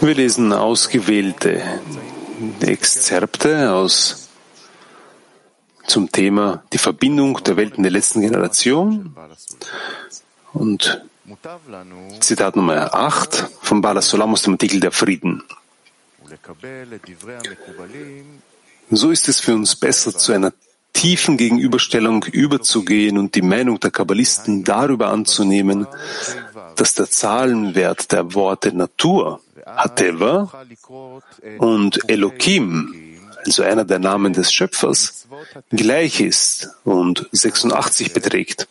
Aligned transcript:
Wir 0.00 0.14
lesen 0.14 0.52
ausgewählte 0.52 1.62
Exzerpte 2.60 3.72
aus 3.72 4.28
zum 5.86 6.12
Thema 6.12 6.62
die 6.72 6.78
Verbindung 6.78 7.42
der 7.42 7.56
Welten 7.56 7.82
der 7.82 7.90
letzten 7.90 8.20
Generation 8.20 9.12
und 10.52 11.04
Zitat 12.20 12.54
Nummer 12.54 12.94
8 12.94 13.50
von 13.60 13.80
Bala 13.80 14.00
Solam 14.00 14.32
aus 14.32 14.42
dem 14.42 14.52
Artikel 14.52 14.78
der 14.78 14.92
Frieden. 14.92 15.42
So 18.90 19.10
ist 19.10 19.28
es 19.28 19.40
für 19.40 19.54
uns 19.54 19.74
besser, 19.74 20.16
zu 20.16 20.32
einer 20.32 20.52
tiefen 20.92 21.36
Gegenüberstellung 21.36 22.24
überzugehen 22.24 23.18
und 23.18 23.34
die 23.36 23.42
Meinung 23.42 23.78
der 23.78 23.90
Kabbalisten 23.92 24.64
darüber 24.64 25.08
anzunehmen, 25.10 25.86
dass 26.78 26.94
der 26.94 27.10
Zahlenwert 27.10 28.12
der 28.12 28.34
Worte 28.34 28.72
Natur, 28.74 29.40
Hateva, 29.66 30.50
und 31.58 32.08
Elohim, 32.08 33.18
also 33.44 33.62
einer 33.62 33.84
der 33.84 33.98
Namen 33.98 34.32
des 34.32 34.52
Schöpfers, 34.52 35.26
gleich 35.70 36.20
ist 36.20 36.70
und 36.84 37.28
86 37.32 38.12
beträgt. 38.12 38.68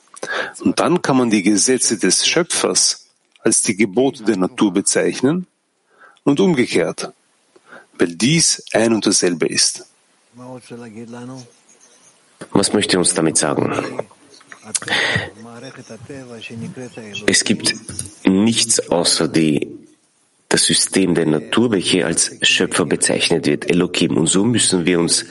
Und 0.62 0.80
dann 0.80 1.02
kann 1.02 1.18
man 1.18 1.30
die 1.30 1.44
Gesetze 1.44 1.98
des 1.98 2.26
Schöpfers 2.26 3.08
als 3.42 3.62
die 3.62 3.76
Gebote 3.76 4.24
der 4.24 4.38
Natur 4.38 4.74
bezeichnen 4.74 5.46
und 6.24 6.40
umgekehrt, 6.40 7.12
weil 7.98 8.16
dies 8.16 8.64
ein 8.74 8.94
und 8.94 9.06
dasselbe 9.06 9.48
ist. 9.48 9.86
Was 12.52 12.74
möchte 12.74 12.98
uns 12.98 13.14
damit 13.14 13.38
sagen? 13.38 13.74
Es 17.26 17.44
gibt 17.44 17.76
nichts 18.26 18.90
außer 18.90 19.28
die, 19.28 19.68
das 20.50 20.66
System 20.66 21.16
der 21.16 21.26
Natur, 21.26 21.72
welche 21.72 22.06
als 22.06 22.38
Schöpfer 22.42 22.86
bezeichnet 22.86 23.46
wird, 23.46 23.70
Elohim. 23.70 24.18
Und 24.18 24.28
so 24.28 24.44
müssen 24.44 24.86
wir 24.86 25.00
uns 25.00 25.26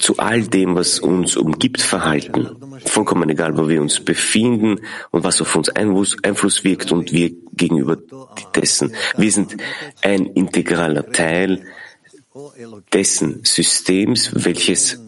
zu 0.00 0.16
all 0.18 0.42
dem, 0.42 0.74
was 0.74 0.98
uns 0.98 1.36
umgibt, 1.36 1.80
verhalten. 1.80 2.56
Vollkommen 2.84 3.28
egal, 3.30 3.56
wo 3.56 3.68
wir 3.68 3.80
uns 3.80 4.00
befinden 4.00 4.80
und 5.12 5.22
was 5.22 5.40
auf 5.40 5.54
uns 5.54 5.68
Einfluss 5.70 6.64
wirkt 6.64 6.90
und 6.90 7.12
wir 7.12 7.30
gegenüber 7.52 7.96
dessen. 8.54 8.94
Wir 9.16 9.30
sind 9.30 9.56
ein 10.02 10.26
integraler 10.26 11.10
Teil 11.12 11.64
dessen 12.92 13.44
Systems, 13.44 14.30
welches 14.34 14.98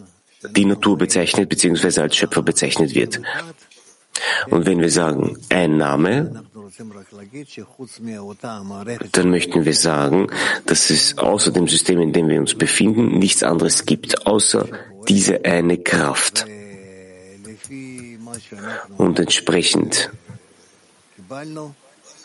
die 0.43 0.65
Natur 0.65 0.99
bezeichnet 0.99 1.49
bzw. 1.49 2.01
als 2.01 2.17
Schöpfer 2.17 2.43
bezeichnet 2.43 2.95
wird. 2.95 3.21
Und 4.51 4.67
wenn 4.67 4.81
wir 4.81 4.91
sagen, 4.91 5.39
ein 5.49 5.77
Name, 5.77 6.45
dann 9.13 9.31
möchten 9.31 9.65
wir 9.65 9.75
sagen, 9.75 10.29
dass 10.67 10.91
es 10.91 11.19
außer 11.19 11.51
dem 11.51 11.69
System, 11.69 12.01
in 12.01 12.13
dem 12.13 12.29
wir 12.29 12.41
uns 12.41 12.55
befinden, 12.55 13.19
nichts 13.19 13.43
anderes 13.43 13.87
gibt, 13.87 14.27
außer 14.27 14.69
diese 15.09 15.45
eine 15.45 15.79
Kraft. 15.79 16.47
Und 18.97 19.19
entsprechend 19.19 20.11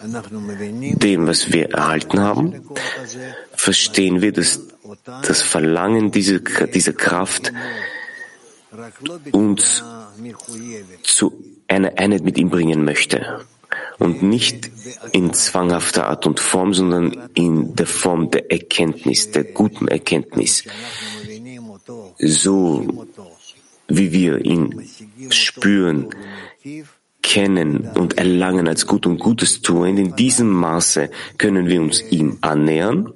dem, 0.01 1.27
was 1.27 1.53
wir 1.53 1.71
erhalten 1.71 2.19
haben, 2.19 2.69
verstehen 3.55 4.21
wir, 4.21 4.31
dass 4.33 4.61
das 5.25 5.41
Verlangen 5.41 6.11
dieser, 6.11 6.39
dieser 6.39 6.93
Kraft 6.93 7.51
uns 9.31 9.83
zu 11.03 11.33
einer 11.67 11.97
Einheit 11.97 12.23
mit 12.23 12.37
ihm 12.37 12.49
bringen 12.49 12.83
möchte. 12.83 13.45
Und 13.97 14.21
nicht 14.21 14.69
in 15.13 15.33
zwanghafter 15.33 16.07
Art 16.07 16.27
und 16.27 16.39
Form, 16.39 16.73
sondern 16.73 17.29
in 17.33 17.75
der 17.75 17.87
Form 17.87 18.29
der 18.29 18.51
Erkenntnis, 18.51 19.31
der 19.31 19.45
guten 19.45 19.87
Erkenntnis. 19.87 20.63
So 22.19 23.07
wie 23.87 24.11
wir 24.11 24.45
ihn 24.45 24.87
spüren, 25.29 26.09
kennen 27.21 27.89
und 27.95 28.17
erlangen 28.17 28.67
als 28.67 28.85
gut 28.85 29.05
und 29.07 29.17
Gutes 29.17 29.61
tun, 29.61 29.97
in 29.97 30.15
diesem 30.15 30.51
Maße 30.51 31.09
können 31.37 31.67
wir 31.67 31.81
uns 31.81 32.03
ihm 32.11 32.37
annähern 32.41 33.11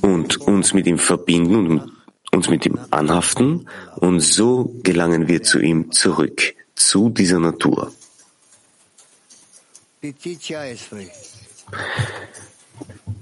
und 0.00 0.36
uns 0.40 0.74
mit 0.74 0.86
ihm 0.86 0.98
verbinden 0.98 1.56
und 1.56 2.01
uns 2.31 2.49
mit 2.49 2.65
ihm 2.65 2.79
anhaften 2.91 3.67
und 3.95 4.19
so 4.19 4.73
gelangen 4.83 5.27
wir 5.27 5.43
zu 5.43 5.59
ihm 5.59 5.91
zurück, 5.91 6.55
zu 6.75 7.09
dieser 7.09 7.39
Natur. 7.39 7.91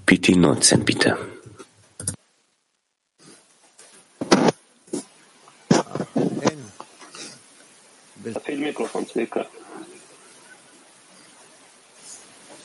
Bitte 0.06 0.38
19, 0.38 0.86
bitte. 0.86 1.18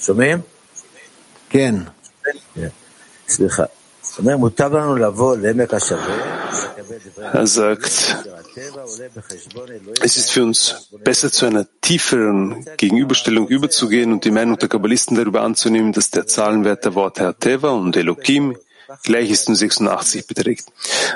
שומעים? 0.00 0.42
כן. 1.50 1.74
סליחה. 3.28 3.64
er 7.33 7.47
sagt, 7.47 8.17
es 10.01 10.17
ist 10.17 10.31
für 10.31 10.43
uns 10.43 10.89
besser, 11.03 11.31
zu 11.31 11.45
einer 11.45 11.65
tieferen 11.81 12.65
Gegenüberstellung 12.77 13.47
überzugehen 13.47 14.13
und 14.13 14.23
die 14.23 14.31
Meinung 14.31 14.57
der 14.57 14.69
Kabbalisten 14.69 15.17
darüber 15.17 15.41
anzunehmen, 15.41 15.91
dass 15.91 16.11
der 16.11 16.27
Zahlenwert 16.27 16.85
der 16.85 16.95
Worte 16.95 17.25
Hateva 17.25 17.71
und 17.71 17.97
Elohim 17.97 18.55
gleich 19.03 19.31
ist 19.31 19.49
und 19.49 19.55
86 19.55 20.27
beträgt. 20.27 20.65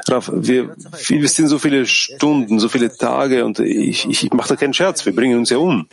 Raf, 0.08 0.30
wir 0.34 0.76
investieren 1.08 1.48
so 1.48 1.60
viele 1.60 1.86
Stunden, 1.86 2.60
so 2.60 2.68
viele 2.68 2.96
Tage 2.96 3.46
und 3.46 3.60
ich, 3.60 4.10
ich, 4.10 4.24
ich 4.26 4.34
mache 4.34 4.50
da 4.50 4.56
keinen 4.56 4.74
Scherz, 4.74 5.06
wir 5.06 5.16
bringen 5.16 5.38
uns 5.38 5.50
ja 5.52 5.58
um. 5.58 5.88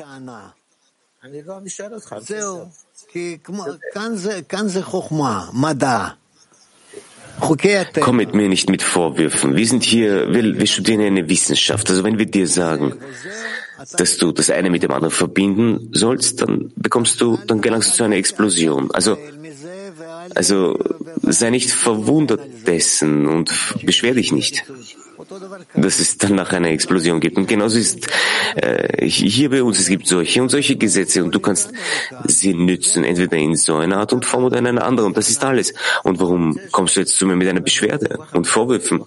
Komm 8.01 8.17
mit 8.17 8.35
mir 8.35 8.49
nicht 8.49 8.71
mit 8.71 8.83
Vorwürfen. 8.83 9.57
Wir 9.57 9.67
sind 9.67 9.85
hier, 9.85 10.33
wir, 10.33 10.59
wir 10.59 10.67
studieren 10.67 11.01
eine 11.01 11.29
Wissenschaft. 11.29 11.89
Also 11.91 12.05
wenn 12.05 12.19
wir 12.19 12.27
dir 12.27 12.47
sagen, 12.47 12.95
dass 13.97 14.17
du 14.17 14.33
das 14.33 14.51
eine 14.51 14.71
mit 14.71 14.83
dem 14.83 14.91
anderen 14.91 15.13
verbinden 15.13 15.91
sollst, 15.93 16.43
dann 16.43 16.73
bekommst 16.77 17.21
du, 17.21 17.39
dann 17.47 17.61
gelangst 17.61 17.93
du 17.93 17.97
zu 17.97 18.05
einer 18.05 18.17
Explosion. 18.17 18.91
Also, 18.93 19.19
also 20.35 20.79
sei 21.23 21.51
nicht 21.51 21.71
verwundert 21.71 22.41
dessen 22.67 23.27
und 23.27 23.51
beschwer 23.83 24.15
dich 24.15 24.33
nicht 24.33 24.65
dass 25.75 25.99
es 25.99 26.19
danach 26.19 26.53
eine 26.53 26.71
Explosion 26.71 27.21
gibt. 27.21 27.37
Und 27.37 27.49
genauso 27.49 27.79
ist 27.79 28.07
äh, 28.57 29.07
hier 29.07 29.51
bei 29.51 29.63
uns, 29.63 29.79
es 29.79 29.89
gibt 29.89 30.07
solche 30.07 30.43
und 30.43 30.49
solche 30.49 30.77
Gesetze 30.77 31.23
und 31.25 31.35
du 31.35 31.41
kannst 31.41 31.73
sie 32.25 32.55
nützen, 32.55 33.05
entweder 33.05 33.37
in 33.37 33.57
so 33.57 33.77
einer 33.77 33.99
Art 33.99 34.13
und 34.13 34.25
Form 34.25 34.45
oder 34.45 34.59
in 34.59 34.67
einer 34.67 34.85
anderen. 34.85 35.09
Und 35.09 35.17
das 35.17 35.29
ist 35.29 35.45
alles. 35.45 35.75
Und 36.05 36.21
warum 36.21 36.59
kommst 36.73 36.97
du 36.97 37.01
jetzt 37.01 37.17
zu 37.17 37.27
mir 37.27 37.37
mit 37.37 37.49
einer 37.49 37.61
Beschwerde 37.61 38.19
und 38.33 38.47
Vorwürfen? 38.47 39.05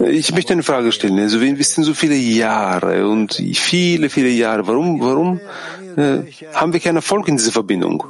Ich 0.00 0.32
möchte 0.32 0.52
eine 0.52 0.62
Frage 0.62 0.92
stellen. 0.92 1.18
Also 1.18 1.40
wir 1.40 1.48
investieren 1.48 1.84
so 1.84 1.94
viele 1.94 2.16
Jahre 2.16 3.08
und 3.08 3.34
viele, 3.34 4.10
viele 4.10 4.28
Jahre. 4.28 4.66
Warum, 4.66 5.00
warum 5.00 5.40
äh, 5.96 6.22
haben 6.54 6.72
wir 6.72 6.80
keinen 6.80 6.96
Erfolg 6.96 7.28
in 7.28 7.36
dieser 7.36 7.52
Verbindung? 7.52 8.04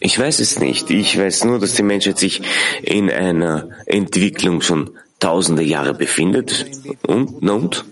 Ich 0.00 0.18
weiß 0.18 0.40
es 0.40 0.58
nicht. 0.58 0.90
Ich 0.90 1.18
weiß 1.18 1.44
nur, 1.44 1.58
dass 1.58 1.74
die 1.74 1.82
Menschheit 1.82 2.18
sich 2.18 2.42
in 2.82 3.10
einer 3.10 3.68
Entwicklung 3.86 4.60
schon 4.60 4.90
tausende 5.22 5.62
Jahre 5.62 5.94
befindet 5.94 6.66
und, 7.06 7.48
und, 7.48 7.84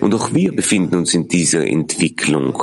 und 0.00 0.14
auch 0.14 0.32
wir 0.32 0.54
befinden 0.54 0.94
uns 0.96 1.12
in 1.12 1.26
dieser 1.26 1.66
Entwicklung. 1.66 2.62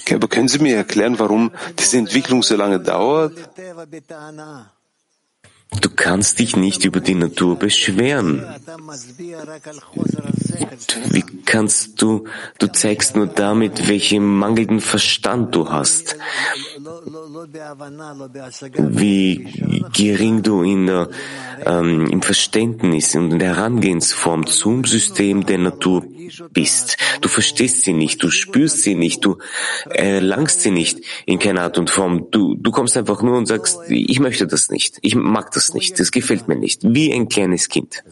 Okay, 0.00 0.14
aber 0.14 0.28
können 0.28 0.48
Sie 0.48 0.58
mir 0.60 0.76
erklären, 0.76 1.18
warum 1.18 1.50
diese 1.78 1.98
Entwicklung 1.98 2.42
so 2.42 2.56
lange 2.56 2.80
dauert? 2.80 3.34
Du 5.78 5.88
kannst 5.94 6.40
dich 6.40 6.56
nicht 6.56 6.84
über 6.84 7.00
die 7.00 7.14
Natur 7.14 7.56
beschweren. 7.56 8.44
Wie 11.10 11.24
kannst 11.46 12.02
du, 12.02 12.24
du 12.58 12.66
zeigst 12.66 13.14
nur 13.14 13.28
damit, 13.28 13.86
welchen 13.86 14.24
mangelnden 14.24 14.80
Verstand 14.80 15.54
du 15.54 15.68
hast. 15.70 16.16
Wie 18.76 19.48
gering 19.92 20.42
du 20.42 20.62
in 20.62 20.86
der, 20.86 21.08
ähm, 21.64 22.06
im 22.10 22.22
Verständnis 22.22 23.14
und 23.14 23.32
in 23.32 23.38
der 23.38 23.56
Herangehensform 23.56 24.46
zum 24.46 24.84
System 24.84 25.46
der 25.46 25.58
Natur 25.58 26.04
bist. 26.52 26.96
Du 27.20 27.28
verstehst 27.28 27.82
sie 27.82 27.92
nicht, 27.92 28.22
du 28.22 28.30
spürst 28.30 28.82
sie 28.82 28.94
nicht, 28.94 29.24
du 29.24 29.38
erlangst 29.88 30.62
sie 30.62 30.70
nicht 30.70 31.00
in 31.26 31.38
keiner 31.38 31.62
Art 31.62 31.78
und 31.78 31.90
Form. 31.90 32.30
Du, 32.30 32.54
du 32.54 32.70
kommst 32.70 32.96
einfach 32.96 33.22
nur 33.22 33.36
und 33.36 33.46
sagst, 33.46 33.78
ich 33.88 34.20
möchte 34.20 34.46
das 34.46 34.70
nicht, 34.70 34.98
ich 35.02 35.14
mag 35.14 35.50
das 35.52 35.59
nicht, 35.74 35.98
das 36.00 36.10
gefällt 36.10 36.48
mir 36.48 36.56
nicht, 36.56 36.80
wie 36.82 37.12
ein 37.12 37.28
kleines 37.28 37.68
Kind. 37.68 38.02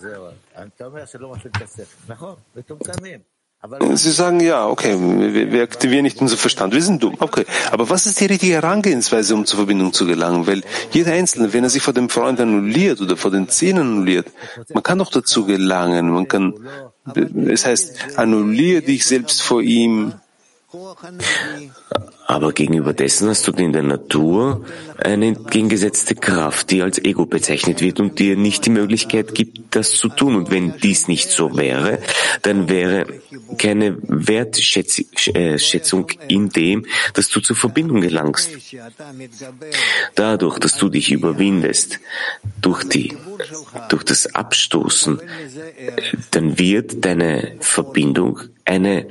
Sie 3.94 4.12
sagen, 4.12 4.38
ja, 4.38 4.68
okay, 4.68 4.96
wir, 4.96 5.50
wir 5.50 5.62
aktivieren 5.64 6.04
nicht 6.04 6.20
unseren 6.20 6.38
Verstand, 6.38 6.72
wir 6.74 6.82
sind 6.82 7.02
dumm. 7.02 7.16
Okay, 7.18 7.44
aber 7.72 7.90
was 7.90 8.06
ist 8.06 8.20
die 8.20 8.26
richtige 8.26 8.54
Herangehensweise, 8.54 9.34
um 9.34 9.46
zur 9.46 9.56
Verbindung 9.56 9.92
zu 9.92 10.06
gelangen? 10.06 10.46
Weil 10.46 10.62
jeder 10.92 11.12
Einzelne, 11.12 11.52
wenn 11.52 11.64
er 11.64 11.70
sich 11.70 11.82
vor 11.82 11.92
dem 11.92 12.08
Freund 12.08 12.38
annulliert 12.40 13.00
oder 13.00 13.16
vor 13.16 13.32
den 13.32 13.48
Zähnen 13.48 13.82
annulliert, 13.82 14.28
man 14.72 14.84
kann 14.84 14.98
doch 14.98 15.10
dazu 15.10 15.44
gelangen. 15.44 16.08
Man 16.10 16.28
kann, 16.28 16.54
es 17.48 17.66
heißt, 17.66 18.16
annulliere 18.16 18.82
dich 18.82 19.04
selbst 19.04 19.42
vor 19.42 19.60
ihm, 19.60 20.14
aber 22.26 22.52
gegenüber 22.52 22.92
dessen 22.92 23.30
hast 23.30 23.48
du 23.48 23.52
in 23.52 23.72
der 23.72 23.82
Natur 23.82 24.66
eine 24.98 25.28
entgegengesetzte 25.28 26.14
Kraft, 26.14 26.70
die 26.70 26.82
als 26.82 26.98
Ego 26.98 27.24
bezeichnet 27.24 27.80
wird 27.80 28.00
und 28.00 28.18
dir 28.18 28.36
nicht 28.36 28.66
die 28.66 28.70
Möglichkeit 28.70 29.34
gibt, 29.34 29.74
das 29.74 29.92
zu 29.92 30.10
tun. 30.10 30.36
Und 30.36 30.50
wenn 30.50 30.76
dies 30.76 31.08
nicht 31.08 31.30
so 31.30 31.56
wäre, 31.56 32.00
dann 32.42 32.68
wäre 32.68 33.06
keine 33.56 33.96
Wertschätzung 34.02 36.10
in 36.28 36.50
dem, 36.50 36.84
dass 37.14 37.30
du 37.30 37.40
zur 37.40 37.56
Verbindung 37.56 38.02
gelangst. 38.02 38.50
Dadurch, 40.16 40.58
dass 40.58 40.76
du 40.76 40.90
dich 40.90 41.10
überwindest, 41.10 41.98
durch 42.60 42.84
die, 42.84 43.16
durch 43.88 44.04
das 44.04 44.34
Abstoßen, 44.34 45.18
dann 46.30 46.58
wird 46.58 47.06
deine 47.06 47.56
Verbindung 47.60 48.40
eine, 48.68 49.08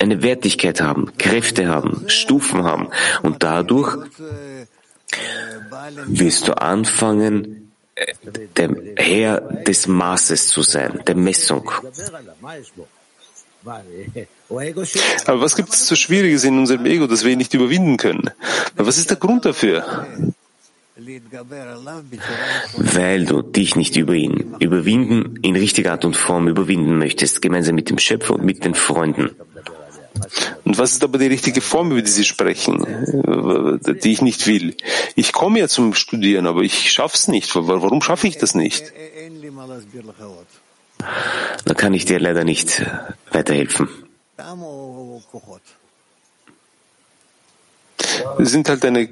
eine 0.00 0.22
Wertigkeit 0.22 0.80
haben, 0.80 1.16
Kräfte 1.18 1.68
haben, 1.68 2.08
Stufen 2.08 2.64
haben. 2.64 2.88
Und 3.22 3.42
dadurch 3.42 3.96
wirst 6.06 6.48
du 6.48 6.60
anfangen, 6.60 7.72
der 8.56 8.76
Herr 8.96 9.40
des 9.40 9.86
Maßes 9.86 10.48
zu 10.48 10.62
sein, 10.62 11.00
der 11.06 11.14
Messung. 11.14 11.70
Aber 13.64 15.40
was 15.40 15.56
gibt 15.56 15.70
es 15.70 15.86
so 15.86 15.96
Schwieriges 15.96 16.44
in 16.44 16.58
unserem 16.58 16.86
Ego, 16.86 17.06
das 17.06 17.24
wir 17.24 17.36
nicht 17.36 17.54
überwinden 17.54 17.96
können? 17.96 18.30
Was 18.74 18.98
ist 18.98 19.10
der 19.10 19.16
Grund 19.16 19.44
dafür? 19.44 20.06
Weil 22.78 23.26
du 23.26 23.42
dich 23.42 23.76
nicht 23.76 23.96
über 23.96 24.14
ihn 24.14 24.56
überwinden, 24.60 25.38
in 25.42 25.54
richtiger 25.54 25.92
Art 25.92 26.06
und 26.06 26.16
Form 26.16 26.48
überwinden 26.48 26.96
möchtest, 26.98 27.42
gemeinsam 27.42 27.74
mit 27.74 27.90
dem 27.90 27.98
Schöpfer 27.98 28.34
und 28.34 28.44
mit 28.44 28.64
den 28.64 28.74
Freunden. 28.74 29.36
Und 30.64 30.78
was 30.78 30.92
ist 30.92 31.04
aber 31.04 31.18
die 31.18 31.26
richtige 31.26 31.60
Form, 31.60 31.92
über 31.92 32.00
die 32.00 32.10
Sie 32.10 32.24
sprechen, 32.24 32.84
die 33.84 34.12
ich 34.12 34.22
nicht 34.22 34.46
will? 34.46 34.74
Ich 35.14 35.32
komme 35.34 35.58
ja 35.58 35.68
zum 35.68 35.92
Studieren, 35.92 36.46
aber 36.46 36.62
ich 36.62 36.90
schaffe 36.90 37.16
es 37.16 37.28
nicht. 37.28 37.54
Warum 37.54 38.00
schaffe 38.00 38.26
ich 38.28 38.38
das 38.38 38.54
nicht? 38.54 38.92
Da 41.64 41.74
kann 41.74 41.92
ich 41.92 42.06
dir 42.06 42.18
leider 42.18 42.44
nicht 42.44 42.82
weiterhelfen. 43.30 43.88
Sie 48.38 48.46
sind 48.46 48.68
halt 48.68 48.84
eine 48.84 49.08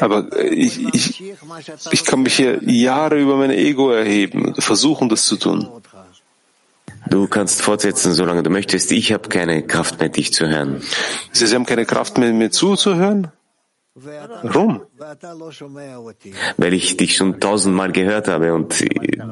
aber 0.00 0.42
ich, 0.42 0.82
ich, 0.94 1.22
ich 1.90 2.04
kann 2.04 2.22
mich 2.22 2.36
hier 2.36 2.62
Jahre 2.64 3.20
über 3.20 3.36
mein 3.36 3.50
Ego 3.50 3.90
erheben, 3.90 4.54
versuchen 4.54 5.08
das 5.08 5.26
zu 5.26 5.36
tun. 5.36 5.68
Du 7.08 7.28
kannst 7.28 7.62
fortsetzen, 7.62 8.14
solange 8.14 8.42
du 8.42 8.50
möchtest. 8.50 8.90
Ich 8.90 9.12
habe 9.12 9.28
keine 9.28 9.62
Kraft 9.62 10.00
mehr, 10.00 10.08
dich 10.08 10.32
zu 10.32 10.48
hören. 10.48 10.82
Sie 11.32 11.46
haben 11.54 11.66
keine 11.66 11.84
Kraft 11.84 12.18
mehr, 12.18 12.32
mir 12.32 12.50
zuzuhören? 12.50 13.30
Warum? 13.98 14.82
Weil 16.58 16.74
ich 16.74 16.98
dich 16.98 17.16
schon 17.16 17.40
tausendmal 17.40 17.92
gehört 17.92 18.28
habe 18.28 18.52
und 18.52 18.78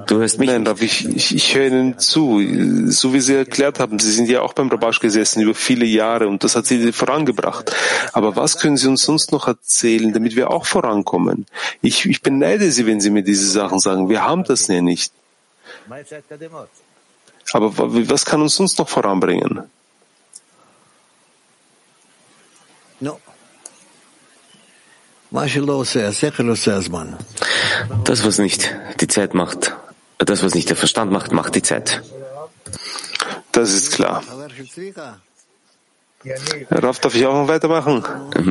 du 0.06 0.16
hörst 0.16 0.38
mich. 0.38 0.49
Nein, 0.49 0.66
Rav, 0.66 0.81
ich, 0.81 1.06
ich, 1.06 1.34
ich 1.34 1.55
höre 1.55 1.66
Ihnen 1.66 1.99
zu. 1.99 2.40
So 2.90 3.12
wie 3.12 3.20
Sie 3.20 3.34
erklärt 3.34 3.78
haben, 3.78 3.99
Sie 3.99 4.11
sind 4.11 4.26
ja 4.26 4.40
auch 4.40 4.55
beim 4.55 4.70
Rabash 4.70 5.00
gesessen 5.00 5.43
über 5.43 5.55
viele 5.55 5.84
Jahre 5.84 6.28
und 6.28 6.43
das 6.44 6.56
hat 6.56 6.64
Sie 6.64 6.93
vorangebracht. 6.93 7.76
Aber 8.14 8.37
was 8.37 8.58
können 8.58 8.78
Sie 8.78 8.88
uns 8.88 9.02
sonst 9.02 9.32
noch 9.32 9.49
erzählen, 9.49 10.14
damit 10.14 10.34
wir 10.34 10.50
auch 10.50 10.64
vorankommen? 10.64 11.44
Ich, 11.82 12.06
ich 12.06 12.22
beneide 12.22 12.70
Sie, 12.72 12.87
wenn 12.87 13.02
Sie 13.02 13.11
mir 13.11 13.22
diese 13.22 13.46
Sachen 13.46 13.78
sagen. 13.81 14.08
Wir 14.08 14.25
haben 14.25 14.44
das 14.44 14.66
ja 14.69 14.81
nicht. 14.81 15.12
Aber 17.52 17.72
was 17.76 18.25
kann 18.25 18.40
uns 18.40 18.56
sonst 18.56 18.78
noch 18.78 18.88
voranbringen? 18.88 19.64
No. 23.00 23.20
Das, 28.04 28.25
was 28.25 28.38
nicht 28.38 28.72
die 29.00 29.08
Zeit 29.08 29.34
macht, 29.34 29.75
das, 30.19 30.44
was 30.44 30.54
nicht 30.54 30.69
der 30.69 30.76
Verstand 30.76 31.10
macht, 31.10 31.32
macht 31.32 31.56
die 31.56 31.62
Zeit. 31.62 32.02
Das 33.50 33.72
ist 33.72 33.90
klar. 33.90 34.22
Raff, 36.70 37.00
darf 37.00 37.14
ich 37.16 37.26
auch 37.26 37.34
noch 37.34 37.48
weitermachen? 37.48 38.04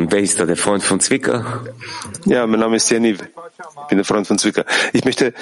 Wer 0.09 0.19
ist 0.19 0.39
da, 0.39 0.45
der 0.45 0.57
Freund 0.57 0.83
von 0.83 0.99
Zwicker? 0.99 1.63
Ja, 2.25 2.45
mein 2.45 2.59
Name 2.59 2.75
ist 2.75 2.89
Janiv. 2.91 3.21
Ich 3.21 3.87
bin 3.87 3.97
der 3.97 4.05
Freund 4.05 4.27
von 4.27 4.37
Zwicker. 4.37 4.65
Ich 4.91 5.05
möchte 5.05 5.33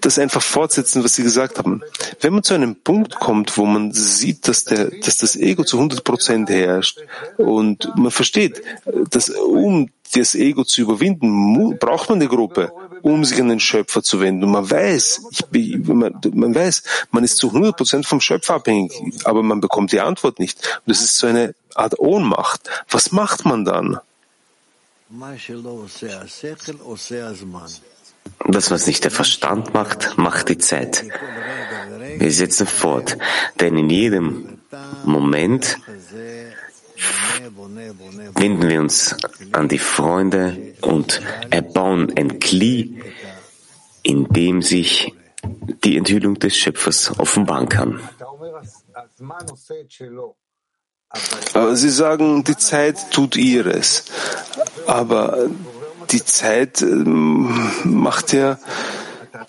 das 0.00 0.18
einfach 0.18 0.42
fortsetzen, 0.42 1.04
was 1.04 1.14
Sie 1.14 1.22
gesagt 1.22 1.58
haben. 1.58 1.82
Wenn 2.20 2.34
man 2.34 2.42
zu 2.42 2.54
einem 2.54 2.74
Punkt 2.74 3.14
kommt, 3.14 3.56
wo 3.56 3.66
man 3.66 3.92
sieht, 3.92 4.48
dass, 4.48 4.64
der, 4.64 4.90
dass 4.90 5.16
das 5.18 5.36
Ego 5.36 5.62
zu 5.62 5.76
100 5.76 6.02
Prozent 6.02 6.50
herrscht 6.50 7.00
und 7.38 7.88
man 7.96 8.10
versteht, 8.10 8.62
dass 9.10 9.30
um 9.30 9.88
das 10.14 10.34
Ego 10.34 10.64
zu 10.64 10.82
überwinden, 10.82 11.78
braucht 11.78 12.08
man 12.08 12.20
eine 12.20 12.28
Gruppe, 12.28 12.72
um 13.02 13.24
sich 13.24 13.40
an 13.40 13.48
den 13.48 13.60
Schöpfer 13.60 14.02
zu 14.02 14.20
wenden. 14.20 14.44
Und 14.44 14.50
man 14.52 14.70
weiß, 14.70 15.22
ich, 15.52 15.78
man, 15.86 16.20
man 16.32 16.54
weiß, 16.54 16.82
man 17.10 17.24
ist 17.24 17.38
zu 17.38 17.48
100 17.48 17.76
Prozent 17.76 18.06
vom 18.06 18.20
Schöpfer 18.20 18.54
abhängig, 18.54 18.92
aber 19.24 19.42
man 19.42 19.60
bekommt 19.60 19.92
die 19.92 20.00
Antwort 20.00 20.38
nicht. 20.38 20.58
Und 20.58 20.90
das 20.90 21.00
ist 21.00 21.18
so 21.18 21.26
eine 21.26 21.54
Art 21.74 21.98
Ohnmacht. 21.98 22.68
Was 22.90 23.12
macht 23.12 23.44
man 23.44 23.64
dann? 23.64 23.98
Das, 28.46 28.70
was 28.70 28.86
nicht 28.86 29.04
der 29.04 29.10
Verstand 29.10 29.74
macht, 29.74 30.16
macht 30.18 30.48
die 30.48 30.58
Zeit. 30.58 31.04
Wir 32.16 32.32
setzen 32.32 32.66
fort, 32.66 33.16
denn 33.58 33.76
in 33.76 33.90
jedem 33.90 34.58
Moment 35.04 35.78
wenden 38.34 38.68
wir 38.68 38.80
uns 38.80 39.16
an 39.52 39.68
die 39.68 39.78
Freunde 39.78 40.74
und 40.80 41.20
erbauen 41.50 42.12
ein 42.16 42.38
Kli, 42.38 43.02
in 44.02 44.24
dem 44.28 44.62
sich 44.62 45.14
die 45.84 45.96
Enthüllung 45.96 46.38
des 46.38 46.56
Schöpfers 46.56 47.18
offenbaren 47.18 47.68
kann. 47.68 48.00
Sie 51.74 51.90
sagen, 51.90 52.44
die 52.44 52.56
Zeit 52.56 53.10
tut 53.10 53.36
ihres, 53.36 54.04
aber 54.86 55.50
die 56.10 56.24
Zeit 56.24 56.82
ähm, 56.82 57.70
macht 57.84 58.32
ja, 58.32 58.58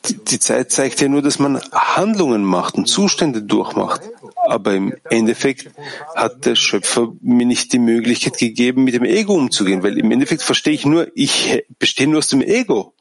die 0.04 0.40
Zeit 0.40 0.72
zeigt 0.72 1.02
ja 1.02 1.08
nur, 1.08 1.22
dass 1.22 1.40
man 1.40 1.62
Handlungen 1.72 2.44
macht 2.44 2.76
und 2.76 2.88
Zustände 2.88 3.42
durchmacht. 3.42 4.02
Aber 4.46 4.74
im 4.74 4.96
Endeffekt 5.10 5.70
hat 6.16 6.46
der 6.46 6.56
Schöpfer 6.56 7.14
mir 7.22 7.46
nicht 7.46 7.74
die 7.74 7.80
Möglichkeit 7.80 8.38
gegeben, 8.38 8.84
mit 8.84 8.94
dem 8.94 9.06
Ego 9.06 9.34
umzugehen, 9.34 9.84
weil 9.84 9.98
im 9.98 10.12
Endeffekt 10.12 10.42
verstehe 10.42 10.74
ich 10.74 10.86
nur, 10.86 11.08
ich 11.16 11.64
bestehe 11.80 12.08
nur 12.08 12.20
aus 12.20 12.30
dem 12.30 12.42
Ego. 12.42 12.94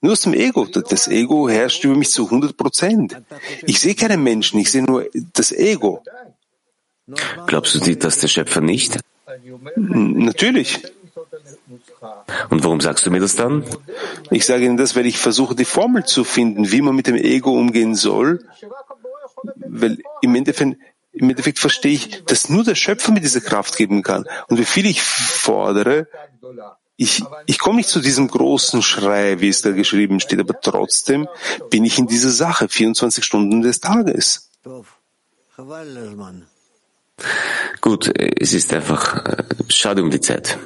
Nur 0.00 0.12
aus 0.12 0.20
dem 0.20 0.34
Ego. 0.34 0.66
Das 0.66 1.08
Ego 1.08 1.48
herrscht 1.48 1.84
über 1.84 1.96
mich 1.96 2.10
zu 2.10 2.26
100 2.26 2.56
Prozent. 2.56 3.20
Ich 3.66 3.80
sehe 3.80 3.94
keinen 3.94 4.22
Menschen, 4.22 4.60
ich 4.60 4.70
sehe 4.70 4.84
nur 4.84 5.06
das 5.32 5.50
Ego. 5.50 6.02
Glaubst 7.46 7.74
du 7.74 7.96
das 7.96 8.18
der 8.18 8.28
Schöpfer 8.28 8.60
nicht? 8.60 8.98
Natürlich. 9.76 10.80
Und 12.50 12.64
warum 12.64 12.80
sagst 12.80 13.06
du 13.06 13.10
mir 13.10 13.20
das 13.20 13.36
dann? 13.36 13.64
Ich 14.30 14.46
sage 14.46 14.64
Ihnen 14.64 14.76
das, 14.76 14.96
weil 14.96 15.06
ich 15.06 15.18
versuche, 15.18 15.54
die 15.54 15.64
Formel 15.64 16.04
zu 16.04 16.24
finden, 16.24 16.70
wie 16.70 16.82
man 16.82 16.94
mit 16.94 17.06
dem 17.06 17.16
Ego 17.16 17.52
umgehen 17.52 17.94
soll, 17.94 18.44
weil 19.56 19.98
im 20.22 20.34
Endeffekt, 20.34 20.78
im 21.12 21.30
Endeffekt 21.30 21.58
verstehe 21.58 21.92
ich, 21.92 22.24
dass 22.24 22.48
nur 22.48 22.64
der 22.64 22.74
Schöpfer 22.74 23.12
mir 23.12 23.20
diese 23.20 23.40
Kraft 23.40 23.76
geben 23.76 24.02
kann. 24.02 24.26
Und 24.48 24.58
wie 24.58 24.64
viel 24.64 24.86
ich 24.86 25.02
fordere, 25.02 26.06
ich, 26.96 27.22
ich 27.46 27.58
komme 27.58 27.76
nicht 27.76 27.88
zu 27.88 28.00
diesem 28.00 28.28
großen 28.28 28.82
Schrei, 28.82 29.40
wie 29.40 29.48
es 29.48 29.62
da 29.62 29.70
geschrieben 29.70 30.18
steht, 30.18 30.40
aber 30.40 30.60
trotzdem 30.60 31.28
bin 31.70 31.84
ich 31.84 31.98
in 31.98 32.08
dieser 32.08 32.30
Sache 32.30 32.68
24 32.68 33.24
Stunden 33.24 33.62
des 33.62 33.80
Tages. 33.80 34.50
Gut, 37.80 38.12
es 38.16 38.52
ist 38.52 38.72
einfach 38.72 39.24
äh, 39.24 39.44
schade 39.68 40.02
um 40.02 40.10
die 40.10 40.20
Zeit. 40.20 40.58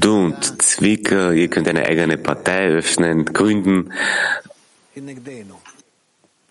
Du 0.00 0.16
und 0.16 0.62
Zwicker, 0.62 1.32
ihr 1.32 1.48
könnt 1.48 1.68
eine 1.68 1.86
eigene 1.86 2.18
Partei 2.18 2.68
öffnen, 2.68 3.24
gründen, 3.24 3.92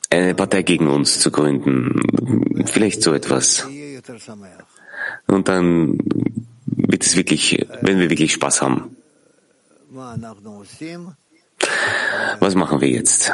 eine 0.10 0.36
Partei 0.36 0.62
gegen 0.64 0.88
uns 0.88 1.20
zu 1.20 1.32
gründen. 1.32 2.66
Vielleicht 2.66 3.04
so 3.04 3.14
etwas. 3.14 3.68
Und 5.28 5.48
dann 5.48 5.98
wird 6.66 7.06
es 7.06 7.16
wirklich, 7.16 7.68
wenn 7.82 8.00
wir 8.00 8.10
wirklich 8.10 8.34
Spaß 8.34 8.62
haben. 8.62 8.96
Was 12.40 12.56
machen 12.56 12.82
wir 12.82 12.90
jetzt? 12.90 13.32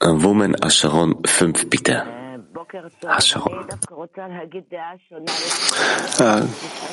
Woman 0.00 0.56
Asharon 0.60 1.24
5, 1.24 1.70
bitte. 1.70 2.04
Äh, 6.18 6.42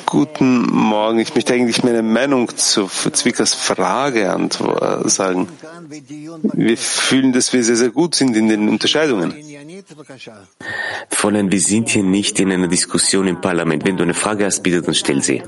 guten 0.06 0.62
Morgen. 0.62 1.18
Ich 1.18 1.34
möchte 1.34 1.54
eigentlich 1.54 1.84
meine 1.84 2.02
Meinung 2.02 2.48
zu 2.56 2.86
Zwickers 2.86 3.54
Frage 3.54 4.48
sagen. 5.04 5.48
Wir 5.88 6.76
fühlen, 6.76 7.32
dass 7.32 7.52
wir 7.52 7.62
sehr, 7.64 7.76
sehr 7.76 7.90
gut 7.90 8.14
sind 8.14 8.36
in 8.36 8.48
den 8.48 8.68
Unterscheidungen. 8.68 9.34
Fräulein, 11.10 11.50
wir 11.50 11.60
sind 11.60 11.90
hier 11.90 12.02
nicht 12.02 12.40
in 12.40 12.52
einer 12.52 12.68
Diskussion 12.68 13.26
im 13.26 13.40
Parlament. 13.40 13.84
Wenn 13.84 13.96
du 13.96 14.02
eine 14.02 14.14
Frage 14.14 14.46
hast, 14.46 14.62
bitte, 14.62 14.82
dann 14.82 14.94
stell 14.94 15.22
sie. 15.22 15.42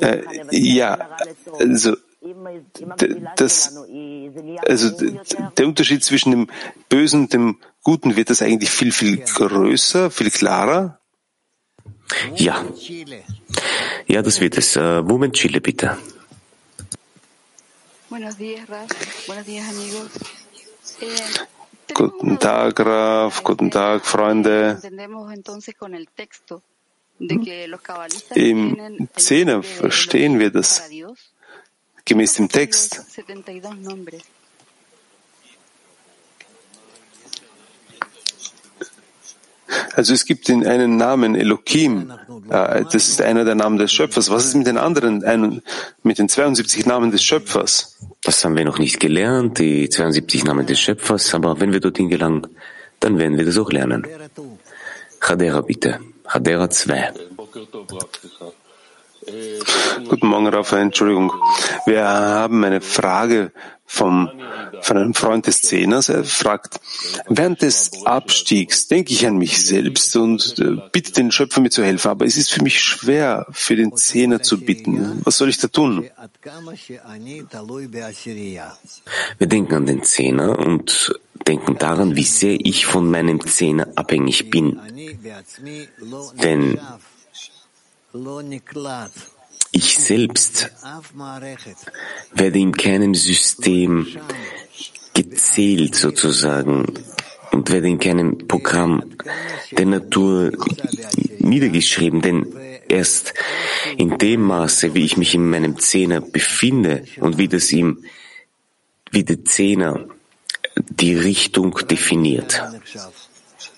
Äh, 0.00 0.22
ja, 0.50 0.98
also 1.58 1.96
das, 3.36 3.76
also 4.66 4.90
der 5.56 5.66
Unterschied 5.66 6.04
zwischen 6.04 6.30
dem 6.32 6.48
Bösen 6.88 7.22
und 7.22 7.32
dem 7.32 7.58
Guten 7.88 8.16
wird 8.16 8.28
das 8.28 8.42
eigentlich 8.42 8.68
viel, 8.68 8.92
viel 8.92 9.16
größer, 9.16 10.10
viel 10.10 10.30
klarer? 10.30 11.00
Ja. 12.36 12.62
Ja, 14.06 14.20
das 14.20 14.42
wird 14.42 14.58
es. 14.58 14.76
Uh, 14.76 15.02
Moment, 15.02 15.32
Chile, 15.32 15.62
bitte. 15.62 15.96
Guten 21.94 22.38
Tag, 22.38 22.78
Raf. 22.78 23.42
Guten 23.42 23.70
Tag, 23.70 24.04
Freunde. 24.04 24.82
Im 28.34 29.08
Zehner 29.16 29.62
verstehen 29.62 30.38
wir 30.38 30.50
das 30.50 30.82
gemäß 32.04 32.34
dem 32.34 32.50
Text. 32.50 33.06
Also 39.94 40.14
es 40.14 40.24
gibt 40.24 40.48
den 40.48 40.66
einen 40.66 40.96
Namen 40.96 41.34
Elohim, 41.34 42.12
äh, 42.48 42.84
das 42.84 43.08
ist 43.08 43.20
einer 43.20 43.44
der 43.44 43.54
Namen 43.54 43.78
des 43.78 43.92
Schöpfers. 43.92 44.30
Was 44.30 44.46
ist 44.46 44.54
mit 44.54 44.66
den 44.66 44.78
anderen, 44.78 45.62
mit 46.02 46.18
den 46.18 46.28
72 46.28 46.86
Namen 46.86 47.10
des 47.10 47.22
Schöpfers? 47.22 47.98
Das 48.22 48.44
haben 48.44 48.56
wir 48.56 48.64
noch 48.64 48.78
nicht 48.78 49.00
gelernt, 49.00 49.58
die 49.58 49.88
72 49.88 50.44
Namen 50.44 50.66
des 50.66 50.80
Schöpfers, 50.80 51.34
aber 51.34 51.60
wenn 51.60 51.72
wir 51.72 51.80
dorthin 51.80 52.08
gelangen, 52.08 52.46
dann 53.00 53.18
werden 53.18 53.36
wir 53.38 53.44
das 53.44 53.58
auch 53.58 53.70
lernen. 53.70 54.06
Chadera 55.20 55.60
bitte, 55.60 56.00
Chadera 56.26 56.70
2. 56.70 57.12
Guten 60.08 60.26
Morgen, 60.26 60.46
Raphael. 60.48 60.82
Entschuldigung. 60.82 61.32
Wir 61.86 62.06
haben 62.06 62.64
eine 62.64 62.80
Frage 62.80 63.52
vom, 63.84 64.30
von 64.82 64.96
einem 64.96 65.14
Freund 65.14 65.46
des 65.46 65.62
Zehners. 65.62 66.08
Er 66.08 66.24
fragt, 66.24 66.80
während 67.28 67.62
des 67.62 68.04
Abstiegs 68.04 68.86
denke 68.88 69.12
ich 69.12 69.26
an 69.26 69.38
mich 69.38 69.64
selbst 69.64 70.14
und 70.16 70.58
äh, 70.58 70.76
bitte 70.92 71.12
den 71.12 71.32
Schöpfer 71.32 71.60
mir 71.60 71.70
zu 71.70 71.82
helfen, 71.82 72.08
aber 72.08 72.26
es 72.26 72.36
ist 72.36 72.50
für 72.52 72.62
mich 72.62 72.80
schwer, 72.80 73.46
für 73.50 73.76
den 73.76 73.96
Zehner 73.96 74.42
zu 74.42 74.60
bitten. 74.60 75.20
Was 75.24 75.38
soll 75.38 75.48
ich 75.48 75.58
da 75.58 75.68
tun? 75.68 76.08
Wir 79.38 79.46
denken 79.46 79.74
an 79.74 79.86
den 79.86 80.02
Zehner 80.04 80.58
und 80.58 81.20
denken 81.46 81.78
daran, 81.78 82.14
wie 82.14 82.24
sehr 82.24 82.58
ich 82.60 82.84
von 82.86 83.10
meinem 83.10 83.44
Zehner 83.46 83.88
abhängig 83.96 84.50
bin. 84.50 84.78
Denn 86.42 86.78
ich 89.72 89.98
selbst 89.98 90.70
werde 92.34 92.58
in 92.58 92.72
keinem 92.72 93.14
System 93.14 94.06
gezählt 95.14 95.94
sozusagen 95.94 96.86
und 97.52 97.70
werde 97.70 97.88
in 97.88 97.98
keinem 97.98 98.38
Programm 98.48 99.02
der 99.72 99.86
Natur 99.86 100.52
niedergeschrieben, 101.38 102.22
denn 102.22 102.46
erst 102.88 103.34
in 103.96 104.16
dem 104.16 104.42
Maße, 104.42 104.94
wie 104.94 105.04
ich 105.04 105.16
mich 105.16 105.34
in 105.34 105.48
meinem 105.48 105.78
Zehner 105.78 106.20
befinde 106.20 107.04
und 107.20 107.36
wie 107.36 107.48
das 107.48 107.70
ihm, 107.72 108.04
wie 109.10 109.24
der 109.24 109.44
Zehner 109.44 110.06
die 110.88 111.14
Richtung 111.14 111.78
definiert, 111.88 112.62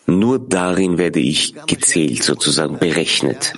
nur 0.06 0.38
darin 0.38 0.99
werde 0.99 1.20
ich 1.20 1.54
gezählt, 1.66 2.22
sozusagen 2.22 2.78
berechnet 2.78 3.54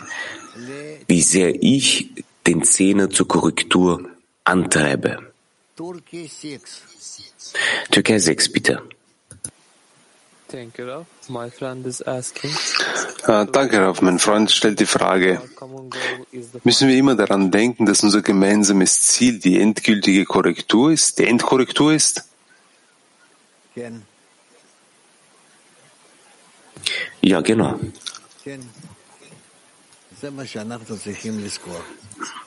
wie 1.06 1.22
sehr 1.22 1.62
ich 1.62 2.10
den 2.46 2.62
Zehner 2.62 3.10
zur 3.10 3.28
Korrektur 3.28 4.08
antreibe. 4.44 5.32
Türkei 7.90 8.18
6, 8.18 8.52
bitte. 8.52 8.82
Ah, 13.24 13.44
danke, 13.46 13.78
Rav. 13.80 14.02
Mein 14.02 14.18
Freund 14.18 14.50
stellt 14.50 14.80
die 14.80 14.86
Frage, 14.86 15.40
müssen 16.64 16.88
wir 16.88 16.96
immer 16.96 17.14
daran 17.14 17.50
denken, 17.50 17.86
dass 17.86 18.02
unser 18.02 18.20
gemeinsames 18.20 19.00
Ziel 19.00 19.38
die 19.38 19.58
endgültige 19.60 20.24
Korrektur 20.26 20.92
ist, 20.92 21.18
die 21.18 21.26
Endkorrektur 21.26 21.94
ist? 21.94 22.28
Ja, 27.22 27.40
genau. 27.40 27.78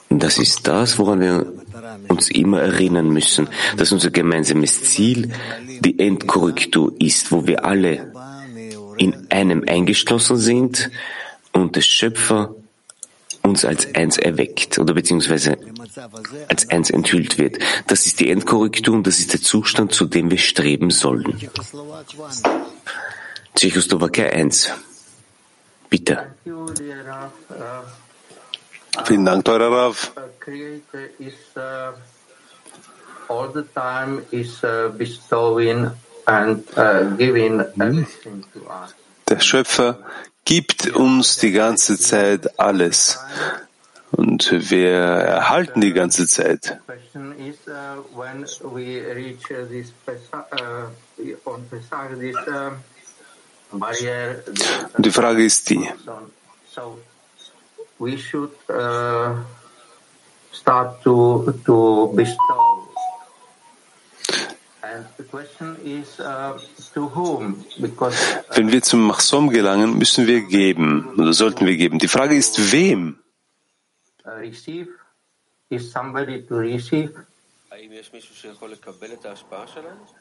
Das 0.08 0.38
ist 0.38 0.66
das, 0.66 0.98
woran 0.98 1.20
wir 1.20 1.52
uns 2.08 2.30
immer 2.30 2.60
erinnern 2.62 3.10
müssen, 3.10 3.48
dass 3.76 3.92
unser 3.92 4.10
gemeinsames 4.10 4.82
Ziel 4.82 5.32
die 5.80 5.98
Endkorrektur 5.98 6.94
ist, 6.98 7.32
wo 7.32 7.46
wir 7.46 7.64
alle 7.64 8.12
in 8.96 9.30
einem 9.30 9.64
eingeschlossen 9.66 10.38
sind 10.38 10.90
und 11.52 11.76
der 11.76 11.82
Schöpfer 11.82 12.54
uns 13.42 13.64
als 13.64 13.94
eins 13.94 14.16
erweckt 14.16 14.78
oder 14.78 14.94
beziehungsweise 14.94 15.58
als 16.48 16.68
eins 16.70 16.90
enthüllt 16.90 17.38
wird. 17.38 17.58
Das 17.86 18.06
ist 18.06 18.20
die 18.20 18.30
Endkorrektur 18.30 18.94
und 18.94 19.06
das 19.06 19.18
ist 19.18 19.32
der 19.34 19.42
Zustand, 19.42 19.92
zu 19.92 20.06
dem 20.06 20.30
wir 20.30 20.38
streben 20.38 20.90
sollen. 20.90 21.36
Tschechoslowakei 23.54 24.32
1. 24.32 24.72
Bitte. 25.88 26.34
Vielen 29.04 29.24
Dank, 29.24 29.44
teurer 29.44 29.70
Rav. 29.70 30.12
All 33.28 33.52
the 33.52 33.64
time 33.74 34.22
is 34.30 34.60
bestowing 34.96 35.90
and 36.26 36.64
giving 37.18 37.60
everything 37.60 38.44
to 38.52 38.60
us. 38.68 38.94
Der 39.28 39.40
Schöpfer 39.40 39.98
gibt 40.44 40.86
uns 40.94 41.38
die 41.38 41.50
ganze 41.50 41.98
Zeit 41.98 42.60
alles 42.60 43.18
und 44.12 44.70
wir 44.70 44.92
erhalten 44.92 45.80
die 45.80 45.92
ganze 45.92 46.26
Zeit. 46.28 46.78
Die 54.98 55.10
Frage 55.10 55.44
ist 55.44 55.68
die, 55.70 55.88
we 57.98 58.16
should 58.18 58.52
start 60.52 61.02
to 61.02 61.52
to 61.64 62.12
bestow. 62.14 62.88
And 64.82 65.04
the 65.16 65.24
question 65.24 65.76
is 65.84 66.16
to 66.94 67.10
whom? 67.14 67.64
Because 67.80 68.16
wenn 68.54 68.70
wir 68.70 68.82
zum 68.82 69.06
Machsom 69.06 69.50
gelangen, 69.50 69.98
müssen 69.98 70.26
wir 70.26 70.42
geben 70.42 71.14
oder 71.18 71.32
sollten 71.32 71.66
wir 71.66 71.76
geben. 71.76 71.98
Die 71.98 72.08
Frage 72.08 72.36
ist, 72.36 72.72
wem? 72.72 73.18
Uh, 74.24 74.30
receive 74.40 74.88
is 75.70 75.92
somebody 75.92 76.42
to 76.46 76.56
receive. 76.56 77.12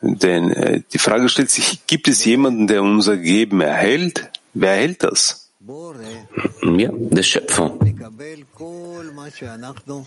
Denn 0.02 0.52
äh, 0.52 0.82
die 0.92 0.98
Frage 1.00 1.30
stellt 1.30 1.50
sich, 1.50 1.86
gibt 1.88 2.08
es 2.08 2.26
jemanden, 2.26 2.68
der 2.68 2.82
unser 2.84 3.18
Geben 3.18 3.62
erhält? 3.62 4.30
Wer 4.54 4.72
erhält 4.72 5.04
das? 5.04 5.52
Ja, 5.68 6.90
der 6.94 7.24
Schöpfer. 7.24 7.78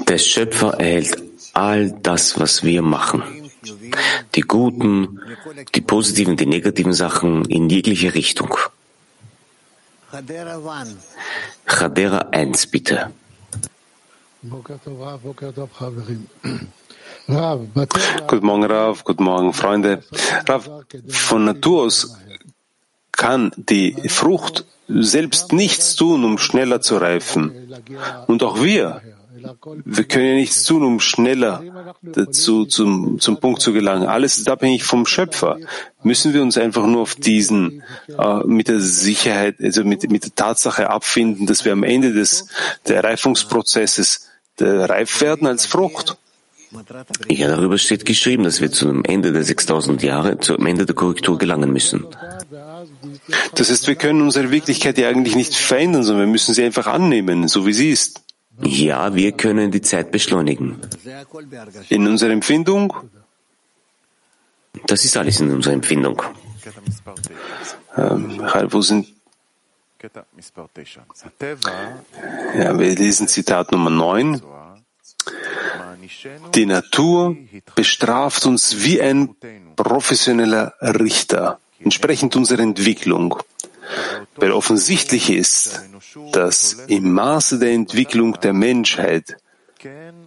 Der 0.08 0.18
Schöpfer 0.18 0.74
erhält 0.78 1.22
all 1.54 1.90
das, 2.02 2.38
was 2.38 2.62
wir 2.62 2.82
machen. 2.82 3.22
Die 4.34 4.42
guten, 4.42 5.20
die 5.74 5.80
positiven, 5.80 6.36
die 6.36 6.46
negativen 6.46 6.92
Sachen 6.92 7.44
in 7.46 7.68
jegliche 7.68 8.14
Richtung. 8.14 8.56
Chadera 11.66 12.18
1, 12.30 12.66
bitte. 12.68 13.10
Guten 17.28 18.46
Morgen, 18.46 18.64
Rav. 18.64 19.04
Guten 19.04 19.24
Morgen, 19.24 19.52
Freunde. 19.52 20.02
Rav, 20.46 20.70
von 21.08 21.44
Natur 21.44 21.82
aus 21.82 22.16
kann 23.12 23.52
die 23.56 23.94
Frucht 24.08 24.64
selbst 24.88 25.52
nichts 25.52 25.94
tun, 25.94 26.24
um 26.24 26.38
schneller 26.38 26.80
zu 26.80 26.96
reifen. 26.96 27.74
Und 28.28 28.42
auch 28.42 28.62
wir 28.62 29.02
wir 29.84 30.04
können 30.04 30.26
ja 30.26 30.34
nichts 30.34 30.64
tun, 30.64 30.82
um 30.82 31.00
schneller 31.00 31.62
dazu 32.02 32.64
zum, 32.64 33.20
zum 33.20 33.38
Punkt 33.38 33.60
zu 33.60 33.72
gelangen. 33.72 34.08
Alles 34.08 34.38
ist 34.38 34.48
abhängig 34.48 34.84
vom 34.84 35.06
Schöpfer. 35.06 35.58
Müssen 36.02 36.32
wir 36.32 36.42
uns 36.42 36.56
einfach 36.56 36.86
nur 36.86 37.02
auf 37.02 37.14
diesen, 37.14 37.82
äh, 38.08 38.38
mit 38.46 38.68
der 38.68 38.80
Sicherheit, 38.80 39.56
also 39.62 39.84
mit, 39.84 40.10
mit 40.10 40.24
der 40.24 40.34
Tatsache 40.34 40.90
abfinden, 40.90 41.46
dass 41.46 41.64
wir 41.64 41.72
am 41.72 41.84
Ende 41.84 42.12
des 42.12 42.48
der 42.86 43.04
Reifungsprozesses 43.04 44.28
reif 44.60 45.20
werden 45.20 45.46
als 45.46 45.66
Frucht? 45.66 46.16
Ja, 47.28 47.48
darüber 47.48 47.78
steht 47.78 48.04
geschrieben, 48.04 48.44
dass 48.44 48.60
wir 48.60 48.70
zum 48.70 49.04
Ende 49.04 49.32
der 49.32 49.42
6000 49.42 50.02
Jahre, 50.02 50.38
zum 50.38 50.66
Ende 50.66 50.84
der 50.84 50.94
Korrektur 50.94 51.38
gelangen 51.38 51.72
müssen. 51.72 52.06
Das 53.54 53.70
heißt, 53.70 53.86
wir 53.86 53.94
können 53.94 54.22
unsere 54.22 54.50
Wirklichkeit 54.50 54.98
ja 54.98 55.08
eigentlich 55.08 55.36
nicht 55.36 55.54
verändern, 55.54 56.02
sondern 56.02 56.26
wir 56.26 56.32
müssen 56.32 56.54
sie 56.54 56.64
einfach 56.64 56.86
annehmen, 56.86 57.48
so 57.48 57.66
wie 57.66 57.72
sie 57.72 57.90
ist. 57.90 58.22
Ja, 58.62 59.14
wir 59.14 59.32
können 59.32 59.70
die 59.70 59.82
Zeit 59.82 60.10
beschleunigen. 60.10 60.78
In 61.88 62.06
unserer 62.06 62.30
Empfindung? 62.30 62.92
Das 64.86 65.04
ist 65.04 65.16
alles 65.16 65.40
in 65.40 65.50
unserer 65.50 65.74
Empfindung. 65.74 66.22
Ähm, 67.96 68.42
wo 68.70 68.82
sind 68.82 69.06
ja, 72.56 72.78
wir 72.78 72.94
lesen 72.94 73.26
Zitat 73.26 73.72
Nummer 73.72 73.90
9. 73.90 74.40
Die 76.54 76.66
Natur 76.66 77.36
bestraft 77.74 78.46
uns 78.46 78.84
wie 78.84 79.00
ein 79.00 79.34
professioneller 79.76 80.74
Richter, 80.80 81.58
entsprechend 81.80 82.36
unserer 82.36 82.60
Entwicklung. 82.60 83.36
Weil 84.36 84.52
offensichtlich 84.52 85.30
ist, 85.30 85.82
dass 86.32 86.74
im 86.88 87.12
Maße 87.12 87.58
der 87.58 87.72
Entwicklung 87.72 88.38
der 88.40 88.52
Menschheit 88.52 89.36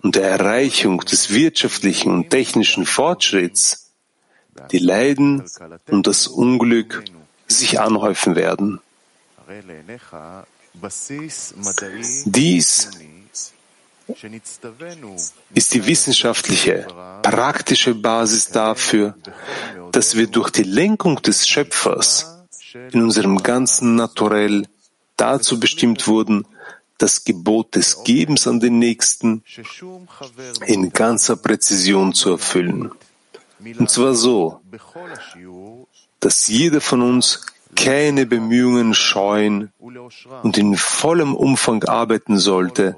und 0.01 0.15
der 0.15 0.29
Erreichung 0.29 1.01
des 1.01 1.31
wirtschaftlichen 1.31 2.11
und 2.11 2.29
technischen 2.29 2.85
Fortschritts 2.85 3.91
die 4.71 4.79
Leiden 4.79 5.43
und 5.87 6.07
das 6.07 6.27
Unglück 6.27 7.03
sich 7.47 7.79
anhäufen 7.79 8.35
werden. 8.35 8.79
Dies 12.25 12.89
ist 15.53 15.73
die 15.73 15.85
wissenschaftliche, 15.85 16.87
praktische 17.21 17.95
Basis 17.95 18.49
dafür, 18.49 19.15
dass 19.91 20.15
wir 20.15 20.27
durch 20.27 20.49
die 20.49 20.63
Lenkung 20.63 21.21
des 21.21 21.47
Schöpfers 21.47 22.37
in 22.91 23.01
unserem 23.01 23.37
ganzen 23.43 23.95
Naturell 23.95 24.67
dazu 25.17 25.59
bestimmt 25.59 26.07
wurden, 26.07 26.45
das 26.97 27.23
Gebot 27.23 27.75
des 27.75 28.03
Gebens 28.03 28.47
an 28.47 28.59
den 28.59 28.79
Nächsten 28.79 29.43
in 30.67 30.93
ganzer 30.93 31.35
Präzision 31.35 32.13
zu 32.13 32.31
erfüllen. 32.31 32.91
Und 33.79 33.89
zwar 33.89 34.15
so, 34.15 34.61
dass 36.19 36.47
jeder 36.47 36.81
von 36.81 37.01
uns 37.01 37.45
keine 37.75 38.25
Bemühungen 38.25 38.93
scheuen 38.93 39.71
und 40.43 40.57
in 40.57 40.75
vollem 40.77 41.33
Umfang 41.35 41.83
arbeiten 41.83 42.37
sollte, 42.37 42.95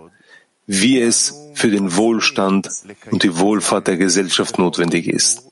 wie 0.66 1.00
es 1.00 1.34
für 1.54 1.70
den 1.70 1.96
Wohlstand 1.96 2.70
und 3.12 3.24
die 3.24 3.38
Wohlfahrt 3.38 3.88
der 3.88 3.98
Gesellschaft 3.98 4.58
notwendig 4.58 5.08
ist. 5.08 5.44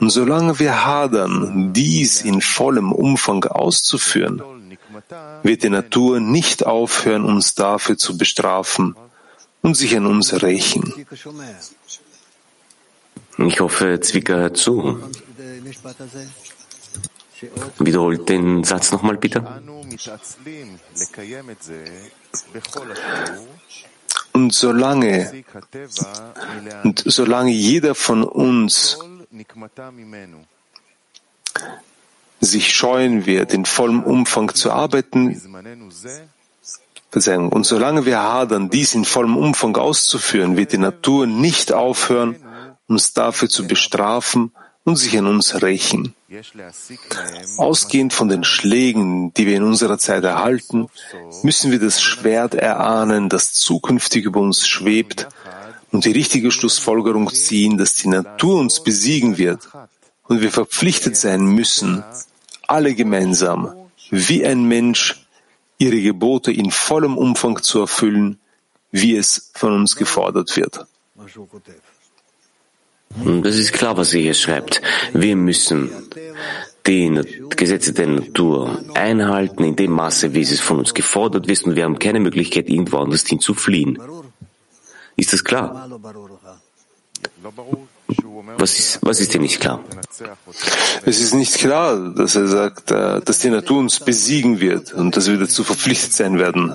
Und 0.00 0.10
solange 0.10 0.58
wir 0.58 0.86
hadern, 0.86 1.72
dies 1.72 2.22
in 2.22 2.40
vollem 2.40 2.92
Umfang 2.92 3.44
auszuführen, 3.44 4.42
wird 5.42 5.62
die 5.62 5.70
Natur 5.70 6.20
nicht 6.20 6.66
aufhören, 6.66 7.24
uns 7.24 7.54
dafür 7.54 7.98
zu 7.98 8.16
bestrafen 8.16 8.96
und 9.62 9.76
sich 9.76 9.96
an 9.96 10.06
uns 10.06 10.42
rächen. 10.42 10.94
Ich 13.38 13.60
hoffe, 13.60 14.00
Zwicker 14.00 14.36
hört 14.36 14.56
zu. 14.56 14.98
Wiederholt 17.78 18.28
den 18.28 18.64
Satz 18.64 18.92
nochmal 18.92 19.16
bitte. 19.16 19.44
Und 24.32 24.52
solange, 24.52 25.44
und 26.84 27.02
solange 27.06 27.50
jeder 27.50 27.94
von 27.94 28.22
uns 28.24 28.98
sich 32.40 32.72
scheuen 32.72 33.26
wird, 33.26 33.52
in 33.52 33.64
vollem 33.64 34.02
Umfang 34.02 34.54
zu 34.54 34.70
arbeiten, 34.70 35.40
und 37.10 37.66
solange 37.66 38.04
wir 38.04 38.20
hadern, 38.22 38.70
dies 38.70 38.94
in 38.94 39.04
vollem 39.04 39.36
Umfang 39.36 39.74
auszuführen, 39.76 40.56
wird 40.56 40.72
die 40.72 40.78
Natur 40.78 41.26
nicht 41.26 41.72
aufhören, 41.72 42.36
uns 42.86 43.12
dafür 43.12 43.48
zu 43.48 43.66
bestrafen 43.66 44.52
und 44.84 44.96
sich 44.96 45.18
an 45.18 45.26
uns 45.26 45.62
rächen. 45.62 46.14
Ausgehend 47.56 48.12
von 48.12 48.28
den 48.28 48.44
Schlägen, 48.44 49.34
die 49.34 49.46
wir 49.46 49.56
in 49.56 49.62
unserer 49.62 49.98
Zeit 49.98 50.24
erhalten, 50.24 50.88
müssen 51.42 51.70
wir 51.70 51.78
das 51.78 52.00
Schwert 52.00 52.54
erahnen, 52.54 53.28
das 53.28 53.52
zukünftig 53.52 54.24
über 54.24 54.40
uns 54.40 54.66
schwebt, 54.66 55.28
und 55.90 56.04
die 56.04 56.12
richtige 56.12 56.50
Schlussfolgerung 56.50 57.32
ziehen, 57.32 57.78
dass 57.78 57.94
die 57.94 58.08
Natur 58.08 58.60
uns 58.60 58.82
besiegen 58.82 59.38
wird 59.38 59.68
und 60.24 60.40
wir 60.40 60.52
verpflichtet 60.52 61.16
sein 61.16 61.44
müssen, 61.44 62.04
alle 62.66 62.94
gemeinsam, 62.94 63.74
wie 64.10 64.44
ein 64.44 64.64
Mensch, 64.64 65.26
ihre 65.78 66.00
Gebote 66.00 66.52
in 66.52 66.70
vollem 66.70 67.16
Umfang 67.16 67.62
zu 67.62 67.80
erfüllen, 67.80 68.38
wie 68.90 69.16
es 69.16 69.50
von 69.54 69.72
uns 69.72 69.96
gefordert 69.96 70.56
wird. 70.56 70.86
Das 73.42 73.56
ist 73.56 73.72
klar, 73.72 73.96
was 73.96 74.14
er 74.14 74.20
hier 74.20 74.34
schreibt. 74.34 74.80
Wir 75.12 75.36
müssen 75.36 75.90
die 76.86 77.20
Gesetze 77.50 77.92
der 77.92 78.06
Natur 78.06 78.82
einhalten 78.94 79.64
in 79.64 79.76
dem 79.76 79.92
Maße, 79.92 80.34
wie 80.34 80.42
es 80.42 80.60
von 80.60 80.78
uns 80.78 80.94
gefordert 80.94 81.48
wird, 81.48 81.64
und 81.64 81.76
wir 81.76 81.84
haben 81.84 81.98
keine 81.98 82.20
Möglichkeit, 82.20 82.68
irgendwo 82.68 82.98
anders 82.98 83.26
hin 83.26 83.40
zu 83.40 83.54
fliehen. 83.54 83.98
Ist 85.16 85.32
das 85.32 85.44
klar? 85.44 85.88
Was 88.56 88.78
ist, 88.78 88.98
was 89.02 89.20
ist 89.20 89.34
dir 89.34 89.40
nicht 89.40 89.60
klar? 89.60 89.84
Es 91.04 91.20
ist 91.20 91.34
nicht 91.34 91.54
klar, 91.58 92.14
dass 92.14 92.34
er 92.34 92.48
sagt, 92.48 92.90
äh, 92.90 93.20
dass 93.20 93.40
die 93.40 93.50
Natur 93.50 93.78
uns 93.78 94.00
besiegen 94.00 94.60
wird 94.60 94.92
und 94.94 95.16
dass 95.16 95.28
wir 95.28 95.36
dazu 95.36 95.62
verpflichtet 95.64 96.12
sein 96.12 96.38
werden. 96.38 96.74